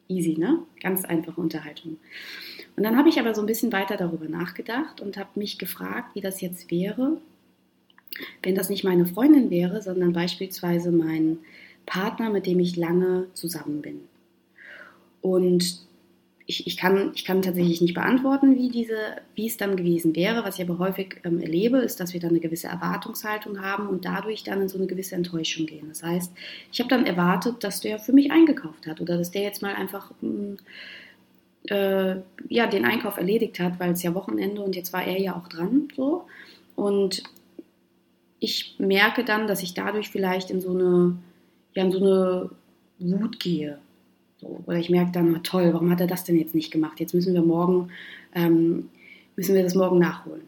easy, 0.08 0.36
ne? 0.38 0.58
Ganz 0.80 1.04
einfache 1.04 1.40
Unterhaltung. 1.40 1.98
Und 2.76 2.82
dann 2.82 2.96
habe 2.96 3.08
ich 3.08 3.18
aber 3.18 3.34
so 3.34 3.40
ein 3.40 3.46
bisschen 3.46 3.72
weiter 3.72 3.96
darüber 3.96 4.28
nachgedacht 4.28 5.00
und 5.00 5.16
habe 5.16 5.38
mich 5.38 5.58
gefragt, 5.58 6.14
wie 6.14 6.20
das 6.20 6.40
jetzt 6.40 6.70
wäre, 6.70 7.18
wenn 8.42 8.54
das 8.54 8.68
nicht 8.68 8.84
meine 8.84 9.06
Freundin 9.06 9.50
wäre, 9.50 9.82
sondern 9.82 10.12
beispielsweise 10.12 10.90
mein 10.90 11.38
Partner, 11.86 12.30
mit 12.30 12.46
dem 12.46 12.60
ich 12.60 12.76
lange 12.76 13.26
zusammen 13.34 13.82
bin. 13.82 14.00
Und 15.20 15.80
ich, 16.46 16.66
ich, 16.66 16.76
kann, 16.76 17.12
ich 17.14 17.24
kann 17.24 17.42
tatsächlich 17.42 17.80
nicht 17.80 17.94
beantworten, 17.94 18.56
wie, 18.56 18.68
diese, 18.68 18.96
wie 19.34 19.46
es 19.46 19.56
dann 19.56 19.76
gewesen 19.76 20.16
wäre. 20.16 20.44
Was 20.44 20.58
ich 20.58 20.68
aber 20.68 20.78
häufig 20.78 21.20
ähm, 21.24 21.40
erlebe, 21.40 21.78
ist, 21.78 22.00
dass 22.00 22.12
wir 22.12 22.20
dann 22.20 22.30
eine 22.30 22.40
gewisse 22.40 22.66
Erwartungshaltung 22.66 23.60
haben 23.60 23.86
und 23.86 24.04
dadurch 24.04 24.42
dann 24.42 24.62
in 24.62 24.68
so 24.68 24.78
eine 24.78 24.86
gewisse 24.86 25.14
Enttäuschung 25.14 25.66
gehen. 25.66 25.88
Das 25.88 26.02
heißt, 26.02 26.32
ich 26.72 26.80
habe 26.80 26.90
dann 26.90 27.06
erwartet, 27.06 27.62
dass 27.62 27.80
der 27.80 27.98
für 27.98 28.12
mich 28.12 28.32
eingekauft 28.32 28.86
hat 28.86 29.00
oder 29.00 29.16
dass 29.16 29.30
der 29.30 29.42
jetzt 29.42 29.62
mal 29.62 29.74
einfach 29.74 30.10
mh, 30.20 30.28
hm, 30.28 30.56
äh, 31.68 32.16
ja, 32.48 32.66
den 32.66 32.84
Einkauf 32.84 33.18
erledigt 33.18 33.60
hat, 33.60 33.78
weil 33.78 33.92
es 33.92 34.02
ja 34.02 34.14
Wochenende 34.14 34.62
und 34.62 34.74
jetzt 34.74 34.92
war 34.92 35.04
er 35.04 35.20
ja 35.20 35.36
auch 35.36 35.48
dran 35.48 35.88
so. 35.94 36.26
Und 36.74 37.22
ich 38.40 38.74
merke 38.78 39.24
dann, 39.24 39.46
dass 39.46 39.62
ich 39.62 39.74
dadurch 39.74 40.10
vielleicht 40.10 40.50
in 40.50 40.60
so 40.60 40.70
eine, 40.70 41.16
ja, 41.74 41.84
in 41.84 41.92
so 41.92 41.98
eine 41.98 42.50
Wut 42.98 43.38
gehe. 43.38 43.78
So, 44.42 44.60
oder 44.66 44.78
ich 44.78 44.90
merke 44.90 45.12
dann, 45.12 45.42
toll, 45.44 45.72
warum 45.72 45.90
hat 45.90 46.00
er 46.00 46.08
das 46.08 46.24
denn 46.24 46.36
jetzt 46.36 46.54
nicht 46.54 46.72
gemacht? 46.72 46.98
Jetzt 46.98 47.14
müssen 47.14 47.32
wir 47.32 47.42
morgen, 47.42 47.90
ähm, 48.34 48.88
müssen 49.36 49.54
wir 49.54 49.62
das 49.62 49.76
morgen 49.76 49.98
nachholen. 49.98 50.42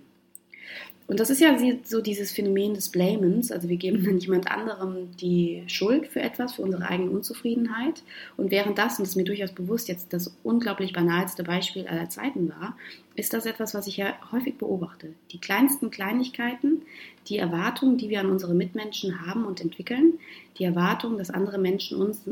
Und 1.06 1.20
das 1.20 1.28
ist 1.28 1.40
ja 1.40 1.54
so 1.84 2.00
dieses 2.00 2.32
Phänomen 2.32 2.74
des 2.74 2.88
Blamens. 2.88 3.52
Also 3.52 3.68
wir 3.68 3.76
geben 3.76 4.02
dann 4.04 4.18
jemand 4.18 4.50
anderem 4.50 5.14
die 5.20 5.62
Schuld 5.66 6.06
für 6.06 6.20
etwas, 6.22 6.54
für 6.54 6.62
unsere 6.62 6.88
eigene 6.88 7.10
Unzufriedenheit. 7.10 8.02
Und 8.38 8.50
während 8.50 8.78
das, 8.78 8.98
und 8.98 9.00
das 9.00 9.10
ist 9.10 9.16
mir 9.16 9.24
durchaus 9.24 9.52
bewusst, 9.52 9.88
jetzt 9.88 10.14
das 10.14 10.34
unglaublich 10.42 10.94
banalste 10.94 11.44
Beispiel 11.44 11.86
aller 11.86 12.08
Zeiten 12.08 12.48
war, 12.48 12.76
ist 13.16 13.34
das 13.34 13.44
etwas, 13.44 13.74
was 13.74 13.86
ich 13.86 13.98
ja 13.98 14.14
häufig 14.32 14.56
beobachte. 14.56 15.12
Die 15.30 15.38
kleinsten 15.38 15.90
Kleinigkeiten, 15.90 16.82
die 17.28 17.36
Erwartungen, 17.36 17.98
die 17.98 18.08
wir 18.08 18.20
an 18.20 18.30
unsere 18.30 18.54
Mitmenschen 18.54 19.26
haben 19.26 19.44
und 19.44 19.60
entwickeln, 19.60 20.14
die 20.58 20.64
Erwartung, 20.64 21.18
dass 21.18 21.30
andere 21.30 21.58
Menschen 21.58 22.00
uns 22.00 22.22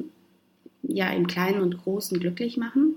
ja 0.82 1.10
im 1.10 1.26
Kleinen 1.26 1.60
und 1.60 1.82
Großen 1.82 2.18
glücklich 2.18 2.56
machen, 2.56 2.96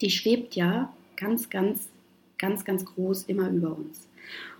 die 0.00 0.10
schwebt 0.10 0.54
ja 0.54 0.92
ganz, 1.16 1.50
ganz, 1.50 1.88
ganz, 2.38 2.64
ganz 2.64 2.84
groß 2.84 3.24
immer 3.24 3.48
über 3.50 3.76
uns. 3.76 4.08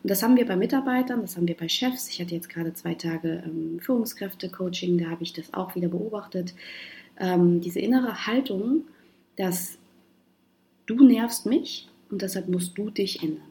Und 0.02 0.10
das 0.10 0.22
haben 0.22 0.36
wir 0.36 0.46
bei 0.46 0.56
Mitarbeitern, 0.56 1.20
das 1.20 1.36
haben 1.36 1.46
wir 1.46 1.56
bei 1.56 1.68
Chefs. 1.68 2.08
Ich 2.08 2.20
hatte 2.20 2.34
jetzt 2.34 2.48
gerade 2.48 2.74
zwei 2.74 2.94
Tage 2.94 3.42
ähm, 3.44 3.78
Führungskräfte-Coaching, 3.80 4.98
da 4.98 5.10
habe 5.10 5.22
ich 5.22 5.32
das 5.32 5.54
auch 5.54 5.74
wieder 5.74 5.88
beobachtet. 5.88 6.54
Ähm, 7.18 7.60
diese 7.60 7.80
innere 7.80 8.26
Haltung, 8.26 8.84
dass 9.36 9.78
du 10.86 11.04
nervst 11.04 11.46
mich 11.46 11.88
und 12.10 12.22
deshalb 12.22 12.48
musst 12.48 12.76
du 12.76 12.90
dich 12.90 13.22
ändern. 13.22 13.42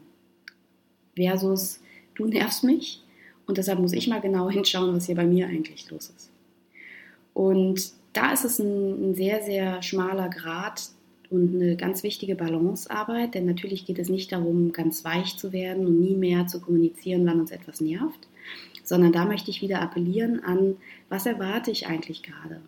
Versus 1.16 1.80
du 2.14 2.26
nervst 2.26 2.64
mich 2.64 3.02
und 3.46 3.58
deshalb 3.58 3.78
muss 3.78 3.92
ich 3.92 4.08
mal 4.08 4.20
genau 4.20 4.50
hinschauen, 4.50 4.94
was 4.94 5.06
hier 5.06 5.16
bei 5.16 5.26
mir 5.26 5.46
eigentlich 5.46 5.90
los 5.90 6.12
ist. 6.16 6.30
Und 7.32 7.92
da 8.12 8.32
ist 8.32 8.44
es 8.44 8.58
ein, 8.58 9.10
ein 9.10 9.14
sehr, 9.14 9.42
sehr 9.42 9.82
schmaler 9.82 10.28
Grad, 10.28 10.90
und 11.30 11.54
eine 11.54 11.76
ganz 11.76 12.02
wichtige 12.02 12.34
Balancearbeit, 12.34 13.34
denn 13.34 13.46
natürlich 13.46 13.86
geht 13.86 14.00
es 14.00 14.08
nicht 14.08 14.32
darum, 14.32 14.72
ganz 14.72 15.04
weich 15.04 15.36
zu 15.36 15.52
werden 15.52 15.86
und 15.86 16.00
nie 16.00 16.16
mehr 16.16 16.48
zu 16.48 16.60
kommunizieren, 16.60 17.24
wann 17.24 17.40
uns 17.40 17.52
etwas 17.52 17.80
nervt, 17.80 18.28
sondern 18.82 19.12
da 19.12 19.24
möchte 19.24 19.50
ich 19.50 19.62
wieder 19.62 19.80
appellieren 19.80 20.42
an, 20.42 20.76
was 21.08 21.26
erwarte 21.26 21.70
ich 21.70 21.86
eigentlich 21.86 22.24
gerade? 22.24 22.60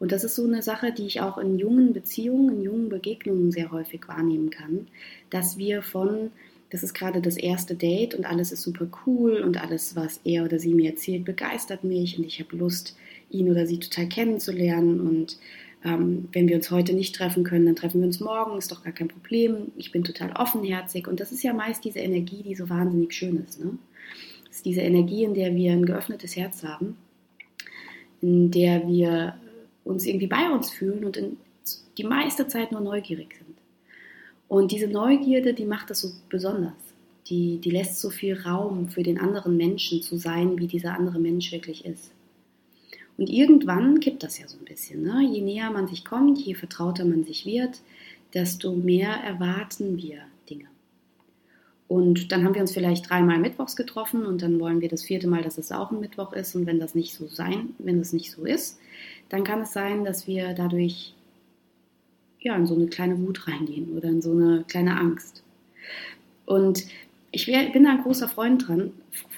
Und 0.00 0.10
das 0.10 0.24
ist 0.24 0.34
so 0.34 0.44
eine 0.44 0.62
Sache, 0.62 0.92
die 0.92 1.06
ich 1.06 1.20
auch 1.20 1.38
in 1.38 1.56
jungen 1.56 1.92
Beziehungen, 1.92 2.56
in 2.56 2.62
jungen 2.62 2.88
Begegnungen 2.88 3.52
sehr 3.52 3.70
häufig 3.70 4.08
wahrnehmen 4.08 4.50
kann, 4.50 4.88
dass 5.30 5.56
wir 5.56 5.82
von, 5.82 6.32
das 6.70 6.82
ist 6.82 6.94
gerade 6.94 7.22
das 7.22 7.36
erste 7.36 7.76
Date 7.76 8.16
und 8.16 8.26
alles 8.26 8.50
ist 8.50 8.62
super 8.62 8.88
cool 9.06 9.36
und 9.36 9.62
alles, 9.62 9.94
was 9.94 10.20
er 10.24 10.44
oder 10.44 10.58
sie 10.58 10.74
mir 10.74 10.90
erzählt, 10.90 11.24
begeistert 11.24 11.84
mich 11.84 12.18
und 12.18 12.24
ich 12.24 12.40
habe 12.40 12.56
Lust, 12.56 12.96
ihn 13.34 13.50
oder 13.50 13.66
sie 13.66 13.78
total 13.78 14.08
kennenzulernen 14.08 15.00
und 15.00 15.38
ähm, 15.84 16.28
wenn 16.32 16.48
wir 16.48 16.56
uns 16.56 16.70
heute 16.70 16.94
nicht 16.94 17.14
treffen 17.14 17.44
können, 17.44 17.66
dann 17.66 17.76
treffen 17.76 18.00
wir 18.00 18.06
uns 18.06 18.20
morgen, 18.20 18.56
ist 18.56 18.72
doch 18.72 18.82
gar 18.82 18.92
kein 18.92 19.08
Problem. 19.08 19.72
Ich 19.76 19.92
bin 19.92 20.02
total 20.02 20.32
offenherzig 20.32 21.06
und 21.06 21.20
das 21.20 21.30
ist 21.30 21.42
ja 21.42 21.52
meist 21.52 21.84
diese 21.84 21.98
Energie, 21.98 22.42
die 22.42 22.54
so 22.54 22.70
wahnsinnig 22.70 23.12
schön 23.12 23.44
ist. 23.46 23.62
Ne? 23.62 23.76
Das 24.46 24.56
ist 24.56 24.64
diese 24.64 24.80
Energie, 24.80 25.24
in 25.24 25.34
der 25.34 25.54
wir 25.54 25.72
ein 25.72 25.84
geöffnetes 25.84 26.36
Herz 26.36 26.64
haben, 26.64 26.96
in 28.22 28.50
der 28.50 28.88
wir 28.88 29.36
uns 29.84 30.06
irgendwie 30.06 30.26
bei 30.26 30.50
uns 30.50 30.70
fühlen 30.70 31.04
und 31.04 31.20
die 31.98 32.04
meiste 32.04 32.48
Zeit 32.48 32.72
nur 32.72 32.80
neugierig 32.80 33.34
sind. 33.36 33.58
Und 34.48 34.72
diese 34.72 34.88
Neugierde, 34.88 35.52
die 35.52 35.66
macht 35.66 35.90
das 35.90 36.00
so 36.00 36.08
besonders. 36.28 36.72
Die, 37.26 37.58
die 37.58 37.70
lässt 37.70 38.00
so 38.00 38.10
viel 38.10 38.38
Raum 38.40 38.88
für 38.88 39.02
den 39.02 39.18
anderen 39.18 39.56
Menschen 39.56 40.02
zu 40.02 40.16
sein, 40.16 40.58
wie 40.58 40.66
dieser 40.66 40.94
andere 40.94 41.18
Mensch 41.18 41.52
wirklich 41.52 41.84
ist. 41.84 42.12
Und 43.16 43.30
irgendwann 43.30 44.00
kippt 44.00 44.22
das 44.22 44.38
ja 44.38 44.48
so 44.48 44.58
ein 44.58 44.64
bisschen. 44.64 45.02
Ne? 45.02 45.28
Je 45.30 45.40
näher 45.40 45.70
man 45.70 45.86
sich 45.86 46.04
kommt, 46.04 46.38
je 46.40 46.54
vertrauter 46.54 47.04
man 47.04 47.24
sich 47.24 47.46
wird, 47.46 47.80
desto 48.32 48.72
mehr 48.74 49.10
erwarten 49.10 49.96
wir 49.96 50.22
Dinge. 50.50 50.66
Und 51.86 52.32
dann 52.32 52.44
haben 52.44 52.54
wir 52.54 52.62
uns 52.62 52.72
vielleicht 52.72 53.08
dreimal 53.08 53.38
mittwochs 53.38 53.76
getroffen 53.76 54.24
und 54.26 54.42
dann 54.42 54.58
wollen 54.58 54.80
wir 54.80 54.88
das 54.88 55.04
vierte 55.04 55.28
Mal, 55.28 55.42
dass 55.42 55.58
es 55.58 55.70
auch 55.70 55.92
ein 55.92 56.00
Mittwoch 56.00 56.32
ist. 56.32 56.56
Und 56.56 56.66
wenn 56.66 56.80
das 56.80 56.94
nicht 56.94 57.14
so 57.14 57.28
sein, 57.28 57.74
wenn 57.78 57.98
das 57.98 58.12
nicht 58.12 58.32
so 58.32 58.44
ist, 58.44 58.80
dann 59.28 59.44
kann 59.44 59.60
es 59.60 59.72
sein, 59.72 60.04
dass 60.04 60.26
wir 60.26 60.54
dadurch 60.54 61.14
ja, 62.40 62.56
in 62.56 62.66
so 62.66 62.74
eine 62.74 62.88
kleine 62.88 63.18
Wut 63.20 63.46
reingehen 63.46 63.96
oder 63.96 64.08
in 64.08 64.22
so 64.22 64.32
eine 64.32 64.64
kleine 64.66 64.98
Angst. 64.98 65.44
Und 66.46 66.84
ich 67.30 67.46
bin 67.46 67.84
da 67.84 67.92
ein 67.92 68.02
großer 68.02 68.28
Freund 68.28 68.66
dran 68.66 68.92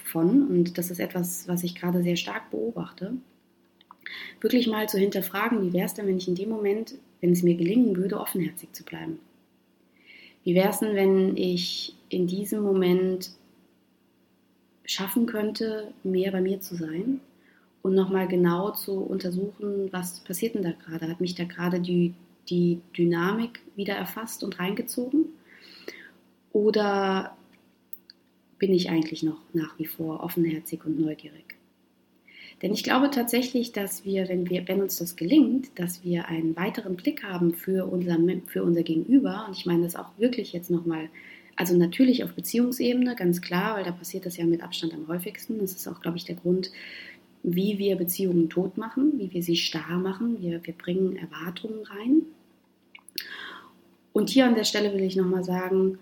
von 0.05 0.47
und 0.47 0.77
das 0.77 0.89
ist 0.89 0.99
etwas, 0.99 1.47
was 1.47 1.63
ich 1.63 1.75
gerade 1.75 2.01
sehr 2.01 2.15
stark 2.15 2.49
beobachte 2.49 3.13
wirklich 4.41 4.67
mal 4.67 4.87
zu 4.89 4.97
hinterfragen, 4.97 5.61
wie 5.61 5.73
wäre 5.73 5.85
es 5.85 5.93
denn, 5.93 6.07
wenn 6.07 6.17
ich 6.17 6.27
in 6.27 6.35
dem 6.35 6.49
Moment, 6.49 6.95
wenn 7.21 7.31
es 7.31 7.43
mir 7.43 7.55
gelingen 7.55 7.95
würde, 7.95 8.19
offenherzig 8.19 8.73
zu 8.73 8.83
bleiben? 8.83 9.19
Wie 10.43 10.55
wäre 10.55 10.69
es 10.69 10.79
denn, 10.79 10.95
wenn 10.95 11.35
ich 11.35 11.95
in 12.09 12.27
diesem 12.27 12.61
Moment 12.61 13.31
schaffen 14.85 15.25
könnte, 15.25 15.93
mehr 16.03 16.31
bei 16.31 16.41
mir 16.41 16.61
zu 16.61 16.75
sein 16.75 17.19
und 17.81 17.93
nochmal 17.93 18.27
genau 18.27 18.71
zu 18.71 19.01
untersuchen, 19.01 19.91
was 19.91 20.21
passiert 20.21 20.55
denn 20.55 20.63
da 20.63 20.71
gerade? 20.71 21.09
Hat 21.09 21.19
mich 21.19 21.35
da 21.35 21.43
gerade 21.43 21.81
die, 21.81 22.13
die 22.49 22.79
Dynamik 22.97 23.59
wieder 23.75 23.95
erfasst 23.95 24.43
und 24.43 24.57
reingezogen? 24.57 25.25
Oder 26.53 27.35
bin 28.57 28.73
ich 28.73 28.89
eigentlich 28.89 29.23
noch 29.23 29.41
nach 29.53 29.77
wie 29.77 29.85
vor 29.85 30.23
offenherzig 30.23 30.85
und 30.85 30.99
neugierig? 30.99 31.56
Denn 32.61 32.73
ich 32.73 32.83
glaube 32.83 33.11
tatsächlich, 33.11 33.71
dass 33.71 34.03
wir, 34.03 34.27
wenn, 34.29 34.49
wir, 34.49 34.67
wenn 34.67 34.81
uns 34.81 34.97
das 34.97 35.15
gelingt, 35.15 35.77
dass 35.77 36.03
wir 36.03 36.27
einen 36.27 36.55
weiteren 36.55 36.95
Blick 36.95 37.23
haben 37.23 37.53
für 37.53 37.85
unser, 37.85 38.17
für 38.47 38.63
unser 38.63 38.83
Gegenüber, 38.83 39.45
und 39.47 39.55
ich 39.55 39.65
meine 39.65 39.83
das 39.83 39.95
auch 39.95 40.09
wirklich 40.17 40.53
jetzt 40.53 40.71
nochmal, 40.71 41.09
also 41.55 41.75
natürlich 41.77 42.23
auf 42.23 42.33
Beziehungsebene, 42.33 43.15
ganz 43.15 43.41
klar, 43.41 43.75
weil 43.75 43.83
da 43.83 43.91
passiert 43.91 44.25
das 44.25 44.37
ja 44.37 44.45
mit 44.45 44.61
Abstand 44.63 44.93
am 44.93 45.07
häufigsten. 45.07 45.59
Das 45.59 45.73
ist 45.73 45.87
auch, 45.87 46.01
glaube 46.01 46.17
ich, 46.17 46.25
der 46.25 46.35
Grund, 46.35 46.71
wie 47.43 47.77
wir 47.77 47.95
Beziehungen 47.95 48.49
tot 48.49 48.77
machen, 48.77 49.13
wie 49.17 49.31
wir 49.31 49.43
sie 49.43 49.55
starr 49.55 49.99
machen. 49.99 50.41
Wir, 50.41 50.65
wir 50.65 50.73
bringen 50.73 51.15
Erwartungen 51.15 51.83
rein. 51.85 52.21
Und 54.13 54.29
hier 54.29 54.45
an 54.45 54.55
der 54.55 54.63
Stelle 54.63 54.93
will 54.93 55.03
ich 55.03 55.15
nochmal 55.15 55.43
sagen, 55.43 55.99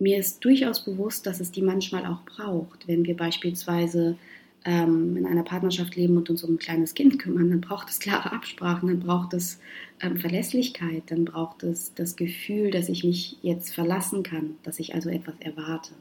mir 0.00 0.18
ist 0.18 0.44
durchaus 0.44 0.84
bewusst, 0.84 1.26
dass 1.26 1.38
es 1.38 1.52
die 1.52 1.62
manchmal 1.62 2.04
auch 2.06 2.24
braucht, 2.24 2.88
wenn 2.88 3.04
wir 3.06 3.16
beispielsweise 3.16 4.16
ähm, 4.64 5.16
in 5.16 5.26
einer 5.26 5.42
Partnerschaft 5.42 5.96
leben 5.96 6.16
und 6.16 6.30
uns 6.30 6.44
um 6.44 6.54
ein 6.54 6.58
kleines 6.58 6.94
Kind 6.94 7.18
kümmern, 7.18 7.50
dann 7.50 7.60
braucht 7.60 7.90
es 7.90 7.98
klare 7.98 8.32
Absprachen, 8.32 8.88
dann 8.88 9.00
braucht 9.00 9.34
es 9.34 9.58
ähm, 10.00 10.18
Verlässlichkeit, 10.18 11.04
dann 11.06 11.24
braucht 11.24 11.62
es 11.62 11.92
das 11.94 12.16
Gefühl, 12.16 12.70
dass 12.70 12.88
ich 12.88 13.04
mich 13.04 13.38
jetzt 13.42 13.74
verlassen 13.74 14.22
kann, 14.22 14.56
dass 14.62 14.78
ich 14.78 14.94
also 14.94 15.10
etwas 15.10 15.34
erwarte. 15.40 15.92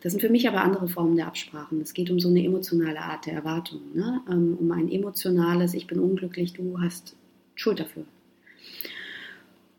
Das 0.00 0.12
sind 0.12 0.20
für 0.20 0.30
mich 0.30 0.48
aber 0.48 0.62
andere 0.62 0.88
Formen 0.88 1.16
der 1.16 1.26
Absprachen. 1.26 1.80
Es 1.80 1.92
geht 1.92 2.10
um 2.10 2.20
so 2.20 2.28
eine 2.28 2.44
emotionale 2.44 3.00
Art 3.00 3.26
der 3.26 3.34
Erwartung, 3.34 3.80
ne? 3.94 4.20
ähm, 4.30 4.56
um 4.58 4.70
ein 4.70 4.90
emotionales, 4.90 5.74
ich 5.74 5.86
bin 5.86 5.98
unglücklich, 5.98 6.52
du 6.52 6.80
hast 6.80 7.16
Schuld 7.56 7.80
dafür. 7.80 8.04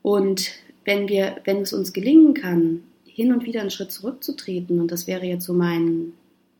Und 0.02 0.52
wenn 0.84 1.08
wir, 1.08 1.40
wenn 1.44 1.58
es 1.58 1.72
uns 1.72 1.92
gelingen 1.92 2.34
kann, 2.34 2.82
hin 3.04 3.32
und 3.32 3.44
wieder 3.44 3.60
einen 3.60 3.70
Schritt 3.70 3.92
zurückzutreten, 3.92 4.80
und 4.80 4.90
das 4.90 5.06
wäre 5.06 5.26
jetzt 5.26 5.44
so 5.44 5.54
mein 5.54 6.12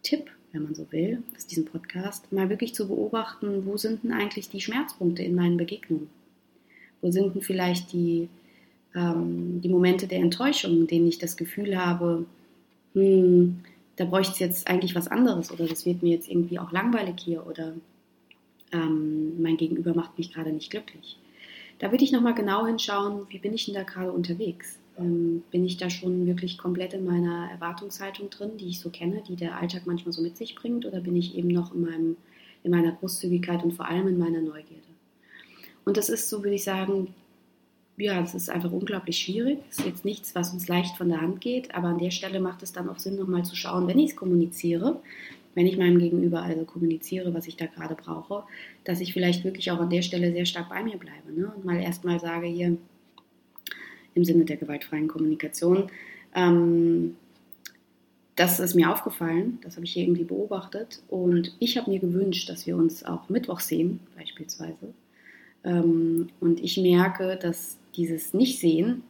Tipp 0.03 0.31
wenn 0.53 0.65
man 0.65 0.75
so 0.75 0.87
will, 0.91 1.23
aus 1.37 1.47
diesem 1.47 1.65
Podcast, 1.65 2.33
mal 2.33 2.49
wirklich 2.49 2.75
zu 2.75 2.89
beobachten, 2.89 3.65
wo 3.67 3.77
sind 3.77 4.05
denn 4.05 4.13
eigentlich 4.13 4.49
die 4.49 4.61
Schmerzpunkte 4.61 5.23
in 5.23 5.35
meinen 5.35 5.57
Begegnungen? 5.57 6.09
Wo 7.01 7.11
sind 7.11 7.35
denn 7.35 7.43
vielleicht 7.43 7.93
die, 7.93 8.29
ähm, 8.95 9.61
die 9.63 9.69
Momente 9.69 10.07
der 10.07 10.19
Enttäuschung, 10.19 10.73
in 10.73 10.87
denen 10.87 11.09
ich 11.09 11.19
das 11.19 11.37
Gefühl 11.37 11.79
habe, 11.79 12.27
hm, 12.95 13.61
da 13.97 14.05
bräuchte 14.05 14.33
es 14.33 14.39
jetzt 14.39 14.67
eigentlich 14.69 14.95
was 14.95 15.09
anderes 15.09 15.53
oder 15.53 15.67
das 15.67 15.87
wird 15.87 16.03
mir 16.03 16.15
jetzt 16.15 16.29
irgendwie 16.29 16.59
auch 16.59 16.73
langweilig 16.73 17.17
hier 17.21 17.47
oder 17.47 17.75
ähm, 18.73 19.41
mein 19.43 19.57
Gegenüber 19.57 19.95
macht 19.95 20.17
mich 20.19 20.33
gerade 20.33 20.53
nicht 20.53 20.71
glücklich. 20.71 21.17
Da 21.79 21.91
würde 21.91 22.05
ich 22.05 22.13
nochmal 22.13 22.35
genau 22.35 22.67
hinschauen, 22.67 23.27
wie 23.29 23.39
bin 23.39 23.55
ich 23.55 23.67
denn 23.67 23.75
da 23.75 23.83
gerade 23.83 24.13
unterwegs? 24.13 24.80
Ähm, 25.01 25.43
bin 25.51 25.65
ich 25.65 25.77
da 25.79 25.91
schon 25.91 26.27
wirklich 26.27 26.59
komplett 26.59 26.93
in 26.93 27.05
meiner 27.05 27.51
Erwartungshaltung 27.51 28.31
drin, 28.31 28.57
die 28.59 28.69
ich 28.69 28.81
so 28.81 28.91
kenne, 28.91 29.23
die 29.27 29.37
der 29.37 29.57
Alltag 29.57 29.83
manchmal 29.87 30.13
so 30.13 30.23
mit 30.23 30.37
sich 30.37 30.55
bringt, 30.55 30.85
oder 30.87 31.01
bin 31.01 31.17
ich 31.17 31.35
eben 31.37 31.49
noch 31.49 31.75
in, 31.75 31.81
meinem, 31.83 32.17
in 32.63 32.71
meiner 32.71 32.93
Großzügigkeit 32.93 33.65
und 33.65 33.73
vor 33.73 33.89
allem 33.89 34.09
in 34.09 34.19
meiner 34.19 34.41
Neugierde? 34.41 34.81
Und 35.85 35.97
das 35.97 36.09
ist, 36.09 36.29
so 36.29 36.43
würde 36.43 36.55
ich 36.55 36.65
sagen, 36.65 37.15
ja, 37.97 38.21
es 38.23 38.35
ist 38.35 38.51
einfach 38.51 38.73
unglaublich 38.73 39.19
schwierig. 39.19 39.59
Es 39.71 39.79
ist 39.79 39.87
jetzt 39.87 40.05
nichts, 40.05 40.35
was 40.35 40.53
uns 40.53 40.69
leicht 40.69 40.97
von 40.97 41.09
der 41.09 41.21
Hand 41.21 41.41
geht, 41.41 41.75
aber 41.75 41.89
an 41.89 41.99
der 41.99 42.11
Stelle 42.11 42.41
macht 42.41 42.63
es 42.63 42.73
dann 42.73 42.89
auch 42.89 42.99
Sinn, 42.99 43.17
nochmal 43.17 43.45
zu 43.45 43.57
schauen, 43.57 43.87
wenn 43.89 43.99
ich 43.99 44.11
es 44.11 44.17
kommuniziere, 44.17 45.01
wenn 45.55 45.67
ich 45.67 45.77
meinem 45.77 45.99
Gegenüber 45.99 46.43
also 46.43 46.65
kommuniziere, 46.65 47.35
was 47.35 47.47
ich 47.47 47.57
da 47.57 47.67
gerade 47.67 47.95
brauche, 47.95 48.45
dass 48.85 49.01
ich 49.01 49.13
vielleicht 49.13 49.45
wirklich 49.45 49.71
auch 49.71 49.81
an 49.81 49.91
der 49.91 50.03
Stelle 50.03 50.33
sehr 50.33 50.47
stark 50.47 50.69
bei 50.69 50.83
mir 50.83 50.97
bleibe 50.97 51.33
ne? 51.33 51.53
und 51.55 51.65
mal 51.65 51.81
erstmal 51.81 52.21
sage 52.21 52.47
hier, 52.47 52.77
im 54.15 54.25
Sinne 54.25 54.45
der 54.45 54.57
gewaltfreien 54.57 55.09
Kommunikation. 55.09 55.91
Ähm, 56.35 57.17
das 58.37 58.59
ist 58.59 58.75
mir 58.75 58.91
aufgefallen, 58.91 59.59
das 59.63 59.77
habe 59.77 59.85
ich 59.85 59.97
irgendwie 59.97 60.25
beobachtet 60.25 61.03
und 61.09 61.55
ich 61.59 61.77
habe 61.77 61.91
mir 61.91 61.99
gewünscht, 61.99 62.49
dass 62.49 62.67
wir 62.67 62.77
uns 62.77 63.05
auch 63.05 63.29
Mittwoch 63.29 63.61
sehen, 63.61 64.01
beispielsweise. 64.17 64.95
Ähm, 65.65 66.29
und 66.41 66.61
ich 66.61 66.79
merke, 66.79 67.39
dass 67.41 67.77
dieses 67.97 68.33
Nicht-Sehen 68.33 69.03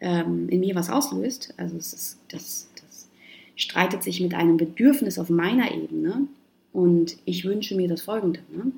ähm, 0.00 0.48
in 0.48 0.60
mir 0.60 0.74
was 0.74 0.90
auslöst. 0.90 1.54
Also 1.56 1.76
ist, 1.76 2.18
das, 2.28 2.68
das 2.80 3.08
streitet 3.56 4.02
sich 4.02 4.20
mit 4.20 4.34
einem 4.34 4.56
Bedürfnis 4.56 5.18
auf 5.18 5.30
meiner 5.30 5.72
Ebene 5.72 6.28
und 6.72 7.16
ich 7.24 7.44
wünsche 7.44 7.74
mir 7.74 7.88
das 7.88 8.02
Folgende. 8.02 8.40
Ne? 8.52 8.72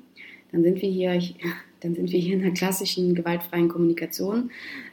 Dann 0.51 0.63
sind 0.63 0.81
wir 0.81 0.89
hier, 0.89 1.13
ich, 1.13 1.35
dann 1.81 1.95
sind 1.95 2.11
wir 2.11 2.19
hier 2.19 2.35
in 2.35 2.43
einer 2.43 2.53
klassischen 2.53 3.15
gewaltfreien 3.15 3.69
Kommunikation. 3.69 4.51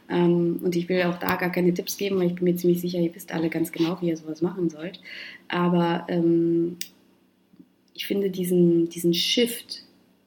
Ähm, 0.08 0.60
und 0.62 0.76
ich 0.76 0.88
will 0.88 1.02
auch 1.04 1.18
da 1.18 1.36
gar 1.36 1.50
keine 1.50 1.72
Tipps 1.72 1.96
geben, 1.96 2.18
weil 2.18 2.26
ich 2.26 2.34
bin 2.34 2.44
mir 2.44 2.56
ziemlich 2.56 2.80
sicher, 2.80 2.98
ihr 2.98 3.14
wisst 3.14 3.32
alle 3.32 3.48
ganz 3.48 3.72
genau, 3.72 4.00
wie 4.00 4.08
ihr 4.08 4.16
sowas 4.16 4.42
machen 4.42 4.68
sollt. 4.68 5.00
Aber 5.48 6.04
ähm, 6.08 6.76
ich 7.94 8.06
finde 8.06 8.30
diesen, 8.30 8.88
diesen 8.88 9.14
Shift, 9.14 9.84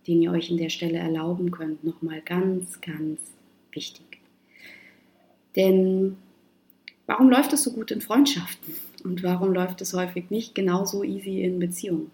den 0.08 0.22
ihr 0.22 0.32
euch 0.32 0.50
in 0.50 0.58
der 0.58 0.70
Stelle 0.70 0.98
erlauben 0.98 1.52
könnt, 1.52 1.84
nochmal 1.84 2.22
ganz, 2.22 2.82
ganz 2.82 3.20
wichtig. 3.72 4.06
Denn 5.56 6.18
warum 7.06 7.30
läuft 7.30 7.54
es 7.54 7.64
so 7.64 7.74
gut 7.74 7.92
in 7.92 8.02
Freundschaften? 8.02 8.74
Und 9.04 9.24
warum 9.24 9.54
läuft 9.54 9.82
es 9.82 9.94
häufig 9.94 10.30
nicht 10.30 10.56
genauso 10.56 11.04
easy 11.04 11.42
in 11.42 11.60
Beziehungen? 11.60 12.12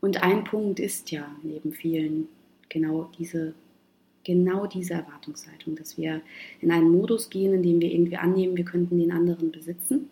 Und 0.00 0.22
ein 0.22 0.44
Punkt 0.44 0.78
ist 0.80 1.10
ja 1.10 1.28
neben 1.42 1.72
vielen 1.72 2.28
genau 2.68 3.10
diese, 3.18 3.54
genau 4.24 4.66
diese 4.66 4.94
Erwartungshaltung, 4.94 5.74
dass 5.74 5.98
wir 5.98 6.20
in 6.60 6.70
einen 6.70 6.90
Modus 6.90 7.30
gehen, 7.30 7.54
in 7.54 7.62
dem 7.62 7.80
wir 7.80 7.90
irgendwie 7.90 8.16
annehmen, 8.16 8.56
wir 8.56 8.64
könnten 8.64 8.98
den 8.98 9.12
anderen 9.12 9.50
besitzen. 9.50 10.08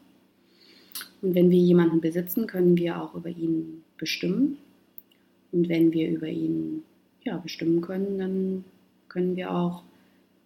Und 1.23 1.35
wenn 1.35 1.51
wir 1.51 1.59
jemanden 1.59 2.01
besitzen, 2.01 2.47
können 2.47 2.77
wir 2.77 3.01
auch 3.01 3.15
über 3.15 3.31
ihn 3.31 3.83
bestimmen. 3.97 4.59
Und 5.53 5.69
wenn 5.69 5.93
wir 5.93 6.11
über 6.11 6.29
ihn 6.29 6.83
ja, 7.25 7.37
bestimmen 7.39 7.81
können, 7.81 8.19
dann 8.19 8.65
können 9.09 9.37
wir 9.37 9.53
auch 9.53 9.83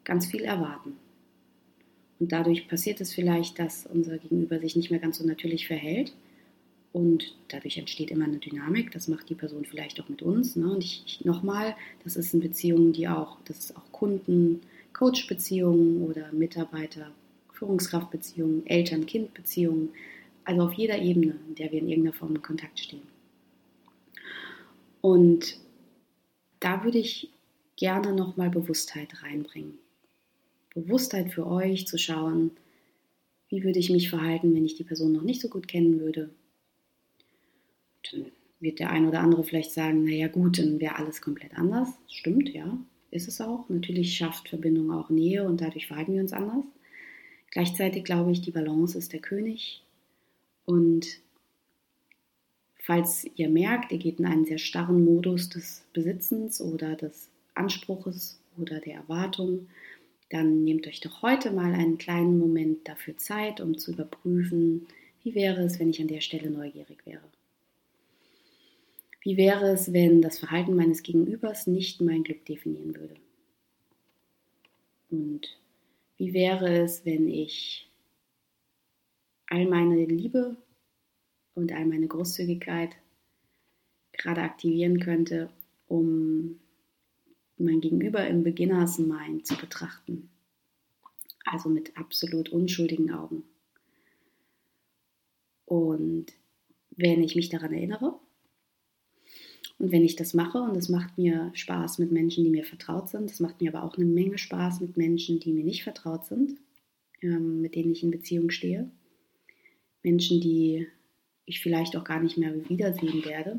ganz 0.04 0.26
viel 0.26 0.42
erwarten. 0.42 0.96
Und 2.18 2.32
dadurch 2.32 2.68
passiert 2.68 3.00
es 3.00 3.14
vielleicht, 3.14 3.58
dass 3.58 3.86
unser 3.86 4.18
Gegenüber 4.18 4.58
sich 4.58 4.76
nicht 4.76 4.90
mehr 4.90 5.00
ganz 5.00 5.18
so 5.18 5.26
natürlich 5.26 5.66
verhält 5.66 6.12
und 6.92 7.36
dadurch 7.48 7.78
entsteht 7.78 8.10
immer 8.10 8.24
eine 8.24 8.38
Dynamik. 8.38 8.90
Das 8.90 9.06
macht 9.06 9.28
die 9.28 9.34
Person 9.34 9.64
vielleicht 9.64 10.00
auch 10.00 10.08
mit 10.08 10.22
uns. 10.22 10.56
Ne? 10.56 10.70
Und 10.70 10.82
ich, 10.82 11.02
ich 11.06 11.24
nochmal, 11.24 11.76
das 12.02 12.16
ist 12.16 12.34
in 12.34 12.40
Beziehungen, 12.40 12.92
die 12.92 13.08
auch, 13.08 13.38
das 13.44 13.58
ist 13.58 13.76
auch 13.76 13.92
Kunden, 13.92 14.60
Coach-Beziehungen 14.92 16.02
oder 16.02 16.32
Mitarbeiter, 16.32 17.12
Führungskraftbeziehungen, 17.52 18.66
Eltern-Kind-Beziehungen. 18.66 19.90
Also 20.44 20.62
auf 20.62 20.72
jeder 20.72 20.98
Ebene, 20.98 21.36
in 21.48 21.54
der 21.54 21.70
wir 21.70 21.78
in 21.78 21.88
irgendeiner 21.88 22.16
Form 22.16 22.34
in 22.34 22.42
Kontakt 22.42 22.80
stehen. 22.80 23.02
Und 25.00 25.58
da 26.58 26.82
würde 26.82 26.98
ich 26.98 27.30
gerne 27.76 28.12
nochmal 28.12 28.50
Bewusstheit 28.50 29.22
reinbringen. 29.22 29.78
Bewusstheit 30.74 31.32
für 31.32 31.46
euch 31.46 31.86
zu 31.86 31.98
schauen, 31.98 32.50
wie 33.48 33.62
würde 33.62 33.78
ich 33.78 33.90
mich 33.90 34.10
verhalten, 34.10 34.54
wenn 34.54 34.64
ich 34.64 34.74
die 34.74 34.84
Person 34.84 35.12
noch 35.12 35.22
nicht 35.22 35.40
so 35.40 35.48
gut 35.48 35.68
kennen 35.68 36.00
würde 36.00 36.30
dann 38.10 38.26
wird 38.60 38.78
der 38.78 38.90
ein 38.90 39.06
oder 39.06 39.20
andere 39.20 39.44
vielleicht 39.44 39.72
sagen, 39.72 40.04
naja 40.04 40.28
gut, 40.28 40.58
dann 40.58 40.80
wäre 40.80 40.96
alles 40.96 41.22
komplett 41.22 41.56
anders. 41.56 41.88
Stimmt, 42.08 42.50
ja, 42.50 42.78
ist 43.10 43.28
es 43.28 43.40
auch. 43.40 43.68
Natürlich 43.68 44.16
schafft 44.16 44.48
Verbindung 44.48 44.92
auch 44.92 45.10
Nähe 45.10 45.44
und 45.44 45.60
dadurch 45.60 45.86
verhalten 45.86 46.14
wir 46.14 46.20
uns 46.20 46.32
anders. 46.32 46.64
Gleichzeitig 47.50 48.04
glaube 48.04 48.32
ich, 48.32 48.42
die 48.42 48.52
Balance 48.52 48.96
ist 48.96 49.12
der 49.12 49.20
König. 49.20 49.82
Und 50.66 51.20
falls 52.76 53.26
ihr 53.34 53.48
merkt, 53.48 53.92
ihr 53.92 53.98
geht 53.98 54.20
in 54.20 54.26
einen 54.26 54.44
sehr 54.44 54.58
starren 54.58 55.04
Modus 55.04 55.48
des 55.48 55.84
Besitzens 55.92 56.60
oder 56.60 56.94
des 56.94 57.28
Anspruches 57.54 58.40
oder 58.56 58.78
der 58.78 58.94
Erwartung, 58.94 59.68
dann 60.30 60.62
nehmt 60.62 60.86
euch 60.86 61.00
doch 61.00 61.22
heute 61.22 61.50
mal 61.50 61.72
einen 61.72 61.98
kleinen 61.98 62.38
Moment 62.38 62.86
dafür 62.88 63.16
Zeit, 63.16 63.60
um 63.60 63.76
zu 63.78 63.92
überprüfen, 63.92 64.86
wie 65.24 65.34
wäre 65.34 65.62
es, 65.62 65.80
wenn 65.80 65.90
ich 65.90 66.00
an 66.00 66.08
der 66.08 66.20
Stelle 66.20 66.50
neugierig 66.50 67.04
wäre. 67.04 67.22
Wie 69.22 69.36
wäre 69.36 69.70
es, 69.70 69.92
wenn 69.92 70.22
das 70.22 70.38
Verhalten 70.38 70.74
meines 70.74 71.02
Gegenübers 71.02 71.66
nicht 71.66 72.00
mein 72.00 72.22
Glück 72.22 72.44
definieren 72.46 72.96
würde? 72.96 73.16
Und 75.10 75.58
wie 76.16 76.32
wäre 76.32 76.82
es, 76.82 77.04
wenn 77.04 77.28
ich 77.28 77.90
all 79.46 79.66
meine 79.66 80.04
Liebe 80.06 80.56
und 81.54 81.72
all 81.72 81.84
meine 81.84 82.06
Großzügigkeit 82.06 82.96
gerade 84.12 84.42
aktivieren 84.42 85.00
könnte, 85.00 85.50
um 85.86 86.60
mein 87.58 87.80
Gegenüber 87.80 88.26
im 88.26 88.42
Beginners 88.42 88.98
Mind 88.98 89.46
zu 89.46 89.56
betrachten? 89.56 90.30
Also 91.44 91.68
mit 91.68 91.96
absolut 91.96 92.48
unschuldigen 92.50 93.12
Augen. 93.12 93.42
Und 95.66 96.26
wenn 96.90 97.22
ich 97.22 97.34
mich 97.34 97.48
daran 97.48 97.72
erinnere, 97.72 98.18
und 99.80 99.92
wenn 99.92 100.04
ich 100.04 100.14
das 100.14 100.34
mache, 100.34 100.58
und 100.58 100.76
das 100.76 100.90
macht 100.90 101.16
mir 101.16 101.50
Spaß 101.54 102.00
mit 102.00 102.12
Menschen, 102.12 102.44
die 102.44 102.50
mir 102.50 102.64
vertraut 102.64 103.08
sind, 103.08 103.30
das 103.30 103.40
macht 103.40 103.62
mir 103.62 103.74
aber 103.74 103.82
auch 103.82 103.96
eine 103.96 104.04
Menge 104.04 104.36
Spaß 104.36 104.82
mit 104.82 104.98
Menschen, 104.98 105.40
die 105.40 105.54
mir 105.54 105.64
nicht 105.64 105.84
vertraut 105.84 106.26
sind, 106.26 106.58
ähm, 107.22 107.62
mit 107.62 107.74
denen 107.74 107.92
ich 107.92 108.02
in 108.02 108.10
Beziehung 108.10 108.50
stehe. 108.50 108.90
Menschen, 110.02 110.42
die 110.42 110.86
ich 111.46 111.60
vielleicht 111.60 111.96
auch 111.96 112.04
gar 112.04 112.20
nicht 112.20 112.36
mehr 112.36 112.68
wiedersehen 112.68 113.24
werde, 113.24 113.58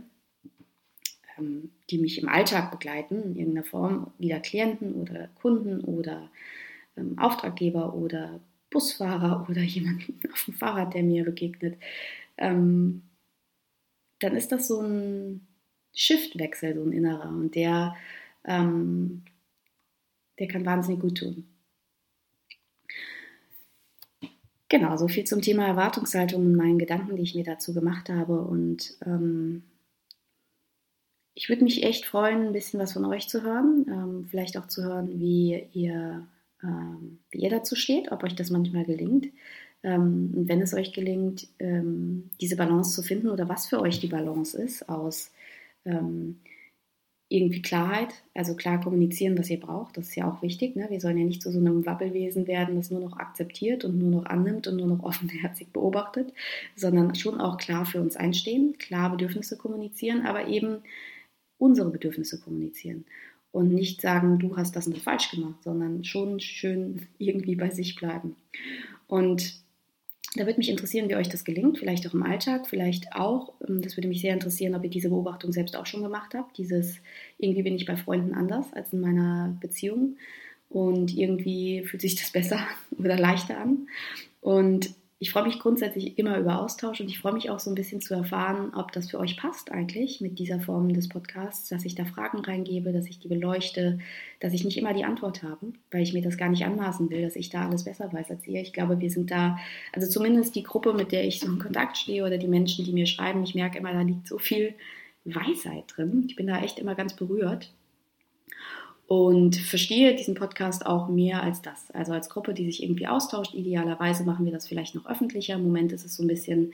ähm, 1.39 1.71
die 1.89 1.97
mich 1.97 2.21
im 2.21 2.29
Alltag 2.29 2.69
begleiten, 2.69 3.23
in 3.23 3.36
irgendeiner 3.36 3.65
Form, 3.65 4.13
wieder 4.19 4.39
Klienten 4.39 4.93
oder 4.93 5.27
Kunden 5.41 5.81
oder 5.81 6.29
ähm, 6.97 7.17
Auftraggeber 7.17 7.95
oder 7.95 8.39
Busfahrer 8.69 9.47
oder 9.49 9.63
jemanden 9.63 10.19
auf 10.31 10.45
dem 10.45 10.53
Fahrrad, 10.53 10.93
der 10.93 11.01
mir 11.01 11.25
begegnet, 11.25 11.79
ähm, 12.38 13.01
dann 14.19 14.36
ist 14.36 14.51
das 14.51 14.67
so 14.67 14.81
ein 14.81 15.47
Shiftwechsel, 15.93 16.75
so 16.75 16.84
ein 16.84 16.91
innerer. 16.91 17.30
Und 17.30 17.56
der, 17.56 17.95
ähm, 18.45 19.23
der 20.39 20.47
kann 20.47 20.65
wahnsinnig 20.65 21.01
gut 21.01 21.17
tun. 21.17 21.45
Genau, 24.69 24.95
so 24.95 25.10
viel 25.10 25.25
zum 25.25 25.41
Thema 25.41 25.67
Erwartungshaltung 25.67 26.45
und 26.45 26.56
meinen 26.56 26.80
Gedanken, 26.80 27.17
die 27.17 27.23
ich 27.23 27.36
mir 27.36 27.43
dazu 27.43 27.73
gemacht 27.73 28.10
habe. 28.10 28.39
Und 28.39 28.95
ähm, 29.06 29.63
ich 31.34 31.49
würde 31.49 31.65
mich 31.65 31.84
echt 31.84 32.06
freuen, 32.06 32.47
ein 32.47 32.54
bisschen 32.54 32.80
was 32.80 32.93
von 32.93 33.04
euch 33.04 33.27
zu 33.27 33.43
hören. 33.43 33.86
Ähm, 33.89 34.25
vielleicht 34.30 34.58
auch 34.58 34.67
zu 34.67 34.84
hören, 34.84 35.19
wie 35.19 35.67
ihr, 35.73 36.25
ähm, 36.63 37.19
wie 37.32 37.39
ihr 37.39 37.49
dazu 37.49 37.75
steht, 37.75 38.13
ob 38.13 38.23
euch 38.23 38.36
das 38.36 38.49
manchmal 38.49 38.86
gelingt. 38.86 39.27
Ähm, 39.84 40.32
und 40.36 40.47
wenn 40.47 40.62
es 40.62 40.73
euch 40.73 40.93
gelingt, 40.93 41.49
ähm, 41.60 42.30
diese 42.39 42.56
Balance 42.56 42.93
zu 42.93 43.01
finden 43.01 43.30
oder 43.30 43.49
was 43.49 43.67
für 43.67 43.82
euch 43.82 43.99
die 43.99 44.08
Balance 44.08 44.58
ist 44.58 44.88
aus 44.88 45.32
ähm, 45.86 46.39
irgendwie 47.32 47.62
Klarheit, 47.62 48.13
also 48.34 48.56
klar 48.56 48.82
kommunizieren, 48.82 49.38
was 49.38 49.50
ihr 49.50 49.60
braucht. 49.60 49.96
Das 49.96 50.10
ist 50.10 50.15
ja 50.15 50.30
auch 50.30 50.41
wichtig. 50.41 50.76
Ne? 50.76 50.88
Wir 50.89 51.00
sollen 51.00 51.17
ja 51.17 51.24
nicht 51.24 51.41
zu 51.41 51.50
so 51.50 51.60
einem 51.60 51.86
Wabbelwesen 51.86 52.46
werden, 52.46 52.76
das 52.76 52.91
nur 52.91 53.00
noch 53.00 53.17
akzeptiert 53.17 53.86
und 53.86 53.98
nur 53.98 54.12
noch 54.12 54.26
annimmt 54.26 54.67
und 54.67 54.76
nur 54.76 54.88
noch 54.88 55.04
offenherzig 55.04 55.70
beobachtet, 55.70 56.34
sondern 56.76 57.15
schon 57.15 57.39
auch 57.39 57.58
klar 57.58 57.86
für 57.86 58.02
uns 58.02 58.17
einstehen, 58.17 58.78
klar 58.78 59.12
Bedürfnisse 59.12 59.58
kommunizieren, 59.58 60.26
aber 60.26 60.48
eben 60.48 60.80
unsere 61.58 61.89
Bedürfnisse 61.89 62.39
kommunizieren. 62.39 63.06
Und 63.54 63.74
nicht 63.74 64.02
sagen, 64.02 64.39
du 64.39 64.58
hast 64.58 64.76
das 64.76 64.88
nicht 64.88 65.04
falsch 65.04 65.32
gemacht, 65.32 65.63
sondern 65.63 66.04
schon 66.04 66.41
schön 66.41 67.08
irgendwie 67.17 67.56
bei 67.56 67.70
sich 67.70 67.96
bleiben. 67.96 68.36
Und 69.08 69.61
da 70.36 70.46
würde 70.46 70.60
mich 70.60 70.70
interessieren, 70.70 71.10
wie 71.10 71.15
euch 71.15 71.28
das 71.28 71.44
gelingt, 71.44 71.78
vielleicht 71.78 72.08
auch 72.08 72.13
im 72.13 72.24
Alltag, 72.24 72.67
vielleicht 72.67 73.13
auch, 73.13 73.54
ähm, 73.67 73.82
das 73.82 73.98
würde 73.98 74.08
mich 74.08 74.22
sehr 74.22 74.34
interessieren, 74.34 74.76
ob 74.76 74.84
ihr 74.84 74.89
diese 74.89 75.10
Beobachtung 75.10 75.52
selbst 75.52 75.76
auch 75.76 75.86
schon 75.86 76.04
gemacht 76.04 76.34
habt. 76.34 76.58
Dieses, 76.58 76.98
irgendwie 77.38 77.63
bin 77.63 77.76
ich 77.76 77.86
bei 77.86 77.98
Freunden 77.98 78.34
anders 78.34 78.72
als 78.74 78.94
in 78.94 79.02
meiner 79.02 79.58
Beziehung 79.60 80.17
und 80.70 81.15
irgendwie 81.15 81.84
fühlt 81.84 82.02
sich 82.02 82.15
das 82.15 82.32
besser 82.32 82.60
oder 82.98 83.17
leichter 83.17 83.58
an. 83.58 83.88
Und 84.39 84.94
ich 85.21 85.29
freue 85.29 85.43
mich 85.43 85.60
grundsätzlich 85.60 86.17
immer 86.17 86.39
über 86.39 86.60
Austausch 86.60 86.99
und 86.99 87.07
ich 87.07 87.19
freue 87.19 87.34
mich 87.34 87.51
auch 87.51 87.60
so 87.60 87.69
ein 87.69 87.75
bisschen 87.75 88.01
zu 88.01 88.15
erfahren, 88.15 88.73
ob 88.73 88.91
das 88.91 89.12
für 89.12 89.19
euch 89.19 89.38
passt 89.38 89.71
eigentlich 89.71 90.19
mit 90.19 90.39
dieser 90.39 90.60
Form 90.60 90.91
des 90.93 91.10
Podcasts, 91.10 91.69
dass 91.69 91.86
ich 91.86 91.93
da 91.93 92.05
Fragen 92.05 92.39
reingebe, 92.39 92.91
dass 92.91 93.05
ich 93.05 93.19
die 93.19 93.27
beleuchte, 93.27 93.99
dass 94.39 94.51
ich 94.51 94.63
nicht 94.63 94.79
immer 94.79 94.95
die 94.95 95.03
Antwort 95.03 95.43
habe, 95.43 95.73
weil 95.91 96.01
ich 96.01 96.13
mir 96.13 96.23
das 96.23 96.39
gar 96.39 96.49
nicht 96.49 96.65
anmaßen 96.65 97.12
will, 97.12 97.21
dass 97.21 97.36
ich 97.36 97.51
da 97.51 97.67
alles 97.67 97.84
besser 97.84 98.12
weiß 98.12 98.31
als 98.31 98.47
ihr. 98.47 98.62
Ich 98.62 98.73
glaube, 98.73 98.99
wir 98.99 99.12
sind 99.12 99.29
da, 99.29 99.60
also 99.93 100.10
zumindest 100.10 100.55
die 100.55 100.63
Gruppe, 100.63 100.91
mit 100.91 101.12
der 101.12 101.23
ich 101.23 101.39
so 101.39 101.45
in 101.45 101.60
Kontakt 101.60 101.97
stehe 101.97 102.25
oder 102.25 102.39
die 102.39 102.47
Menschen, 102.47 102.84
die 102.84 102.91
mir 102.91 103.05
schreiben, 103.05 103.43
ich 103.43 103.53
merke 103.53 103.77
immer, 103.77 103.93
da 103.93 104.01
liegt 104.01 104.27
so 104.27 104.39
viel 104.39 104.73
Weisheit 105.23 105.84
drin. 105.86 106.25
Ich 106.27 106.36
bin 106.36 106.47
da 106.47 106.63
echt 106.63 106.79
immer 106.79 106.95
ganz 106.95 107.15
berührt. 107.15 107.71
Und 109.12 109.58
verstehe 109.58 110.15
diesen 110.15 110.36
Podcast 110.36 110.86
auch 110.86 111.10
mehr 111.10 111.43
als 111.43 111.62
das. 111.62 111.91
Also 111.91 112.13
als 112.13 112.30
Gruppe, 112.30 112.54
die 112.54 112.63
sich 112.63 112.82
irgendwie 112.82 113.08
austauscht. 113.08 113.54
Idealerweise 113.54 114.24
machen 114.24 114.45
wir 114.45 114.54
das 114.54 114.69
vielleicht 114.69 114.95
noch 114.95 115.06
öffentlicher. 115.06 115.56
Im 115.56 115.63
Moment 115.63 115.91
ist 115.91 116.06
es 116.06 116.15
so 116.15 116.24
ein 116.24 116.30
bisschen, 116.30 116.71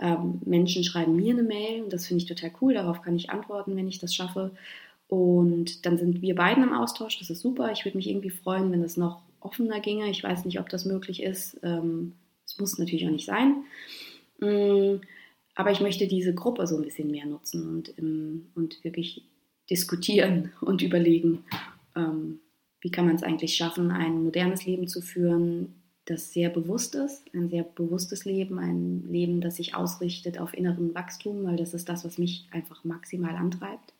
ähm, 0.00 0.40
Menschen 0.44 0.82
schreiben 0.82 1.14
mir 1.14 1.32
eine 1.32 1.44
Mail 1.44 1.84
und 1.84 1.92
das 1.92 2.08
finde 2.08 2.24
ich 2.24 2.28
total 2.28 2.50
cool. 2.60 2.74
Darauf 2.74 3.02
kann 3.02 3.14
ich 3.14 3.30
antworten, 3.30 3.76
wenn 3.76 3.86
ich 3.86 4.00
das 4.00 4.12
schaffe. 4.12 4.50
Und 5.06 5.86
dann 5.86 5.96
sind 5.96 6.22
wir 6.22 6.34
beiden 6.34 6.64
im 6.64 6.72
Austausch. 6.72 7.20
Das 7.20 7.30
ist 7.30 7.38
super. 7.38 7.70
Ich 7.70 7.84
würde 7.84 7.98
mich 7.98 8.10
irgendwie 8.10 8.30
freuen, 8.30 8.72
wenn 8.72 8.82
das 8.82 8.96
noch 8.96 9.20
offener 9.38 9.78
ginge. 9.78 10.10
Ich 10.10 10.24
weiß 10.24 10.44
nicht, 10.44 10.58
ob 10.58 10.68
das 10.68 10.86
möglich 10.86 11.22
ist. 11.22 11.60
Ähm, 11.62 12.14
es 12.44 12.54
ähm, 12.54 12.62
muss 12.62 12.78
natürlich 12.78 13.06
auch 13.06 13.12
nicht 13.12 13.26
sein. 13.26 13.62
Mm, 14.40 15.02
aber 15.54 15.70
ich 15.70 15.78
möchte 15.78 16.08
diese 16.08 16.34
Gruppe 16.34 16.66
so 16.66 16.78
ein 16.78 16.82
bisschen 16.82 17.12
mehr 17.12 17.26
nutzen 17.26 17.68
und, 17.68 17.96
ähm, 17.96 18.48
und 18.56 18.82
wirklich 18.82 19.22
diskutieren 19.70 20.52
und 20.60 20.82
überlegen, 20.82 21.44
ähm, 21.96 22.40
wie 22.80 22.90
kann 22.90 23.06
man 23.06 23.16
es 23.16 23.22
eigentlich 23.22 23.56
schaffen, 23.56 23.90
ein 23.90 24.22
modernes 24.22 24.64
Leben 24.64 24.86
zu 24.86 25.00
führen, 25.00 25.74
das 26.04 26.32
sehr 26.32 26.50
bewusst 26.50 26.94
ist, 26.94 27.24
ein 27.34 27.50
sehr 27.50 27.64
bewusstes 27.64 28.24
Leben, 28.24 28.58
ein 28.60 29.08
Leben, 29.10 29.40
das 29.40 29.56
sich 29.56 29.74
ausrichtet 29.74 30.38
auf 30.38 30.54
inneren 30.54 30.94
Wachstum, 30.94 31.44
weil 31.44 31.56
das 31.56 31.74
ist 31.74 31.88
das, 31.88 32.04
was 32.04 32.16
mich 32.16 32.46
einfach 32.52 32.84
maximal 32.84 33.34
antreibt. 33.34 33.92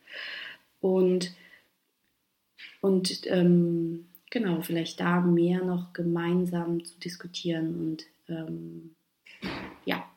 Und, 0.80 1.35
und 2.80 3.26
ähm, 3.26 4.06
genau, 4.30 4.62
vielleicht 4.62 5.00
da 5.00 5.20
mehr 5.20 5.64
noch 5.64 5.92
gemeinsam 5.92 6.85
zu 6.85 6.98
diskutieren 7.00 7.74
und 7.74 8.04
ähm, 8.28 8.94
ja, 9.85 10.09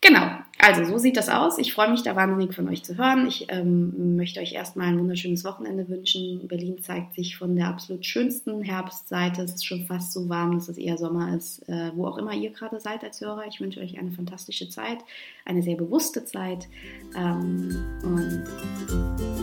genau. 0.00 0.41
Also, 0.64 0.84
so 0.84 0.96
sieht 0.96 1.16
das 1.16 1.28
aus. 1.28 1.58
Ich 1.58 1.74
freue 1.74 1.90
mich 1.90 2.04
da 2.04 2.14
wahnsinnig 2.14 2.54
von 2.54 2.68
euch 2.68 2.84
zu 2.84 2.96
hören. 2.96 3.26
Ich 3.26 3.46
ähm, 3.48 4.14
möchte 4.14 4.38
euch 4.38 4.52
erstmal 4.52 4.86
ein 4.86 4.98
wunderschönes 5.00 5.44
Wochenende 5.44 5.88
wünschen. 5.88 6.46
Berlin 6.46 6.80
zeigt 6.80 7.16
sich 7.16 7.36
von 7.36 7.56
der 7.56 7.66
absolut 7.66 8.06
schönsten 8.06 8.62
Herbstseite. 8.62 9.42
Es 9.42 9.54
ist 9.54 9.66
schon 9.66 9.86
fast 9.86 10.12
so 10.12 10.28
warm, 10.28 10.54
dass 10.54 10.68
es 10.68 10.78
eher 10.78 10.98
Sommer 10.98 11.34
ist. 11.34 11.68
Äh, 11.68 11.90
wo 11.96 12.06
auch 12.06 12.16
immer 12.16 12.32
ihr 12.32 12.50
gerade 12.50 12.78
seid 12.78 13.02
als 13.02 13.20
Hörer, 13.20 13.44
ich 13.48 13.60
wünsche 13.60 13.80
euch 13.80 13.98
eine 13.98 14.12
fantastische 14.12 14.68
Zeit, 14.68 14.98
eine 15.44 15.64
sehr 15.64 15.74
bewusste 15.74 16.24
Zeit. 16.24 16.68
Ähm, 17.16 17.76
und 18.04 18.44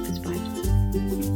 bis 0.08 0.21
bald. 0.21 1.28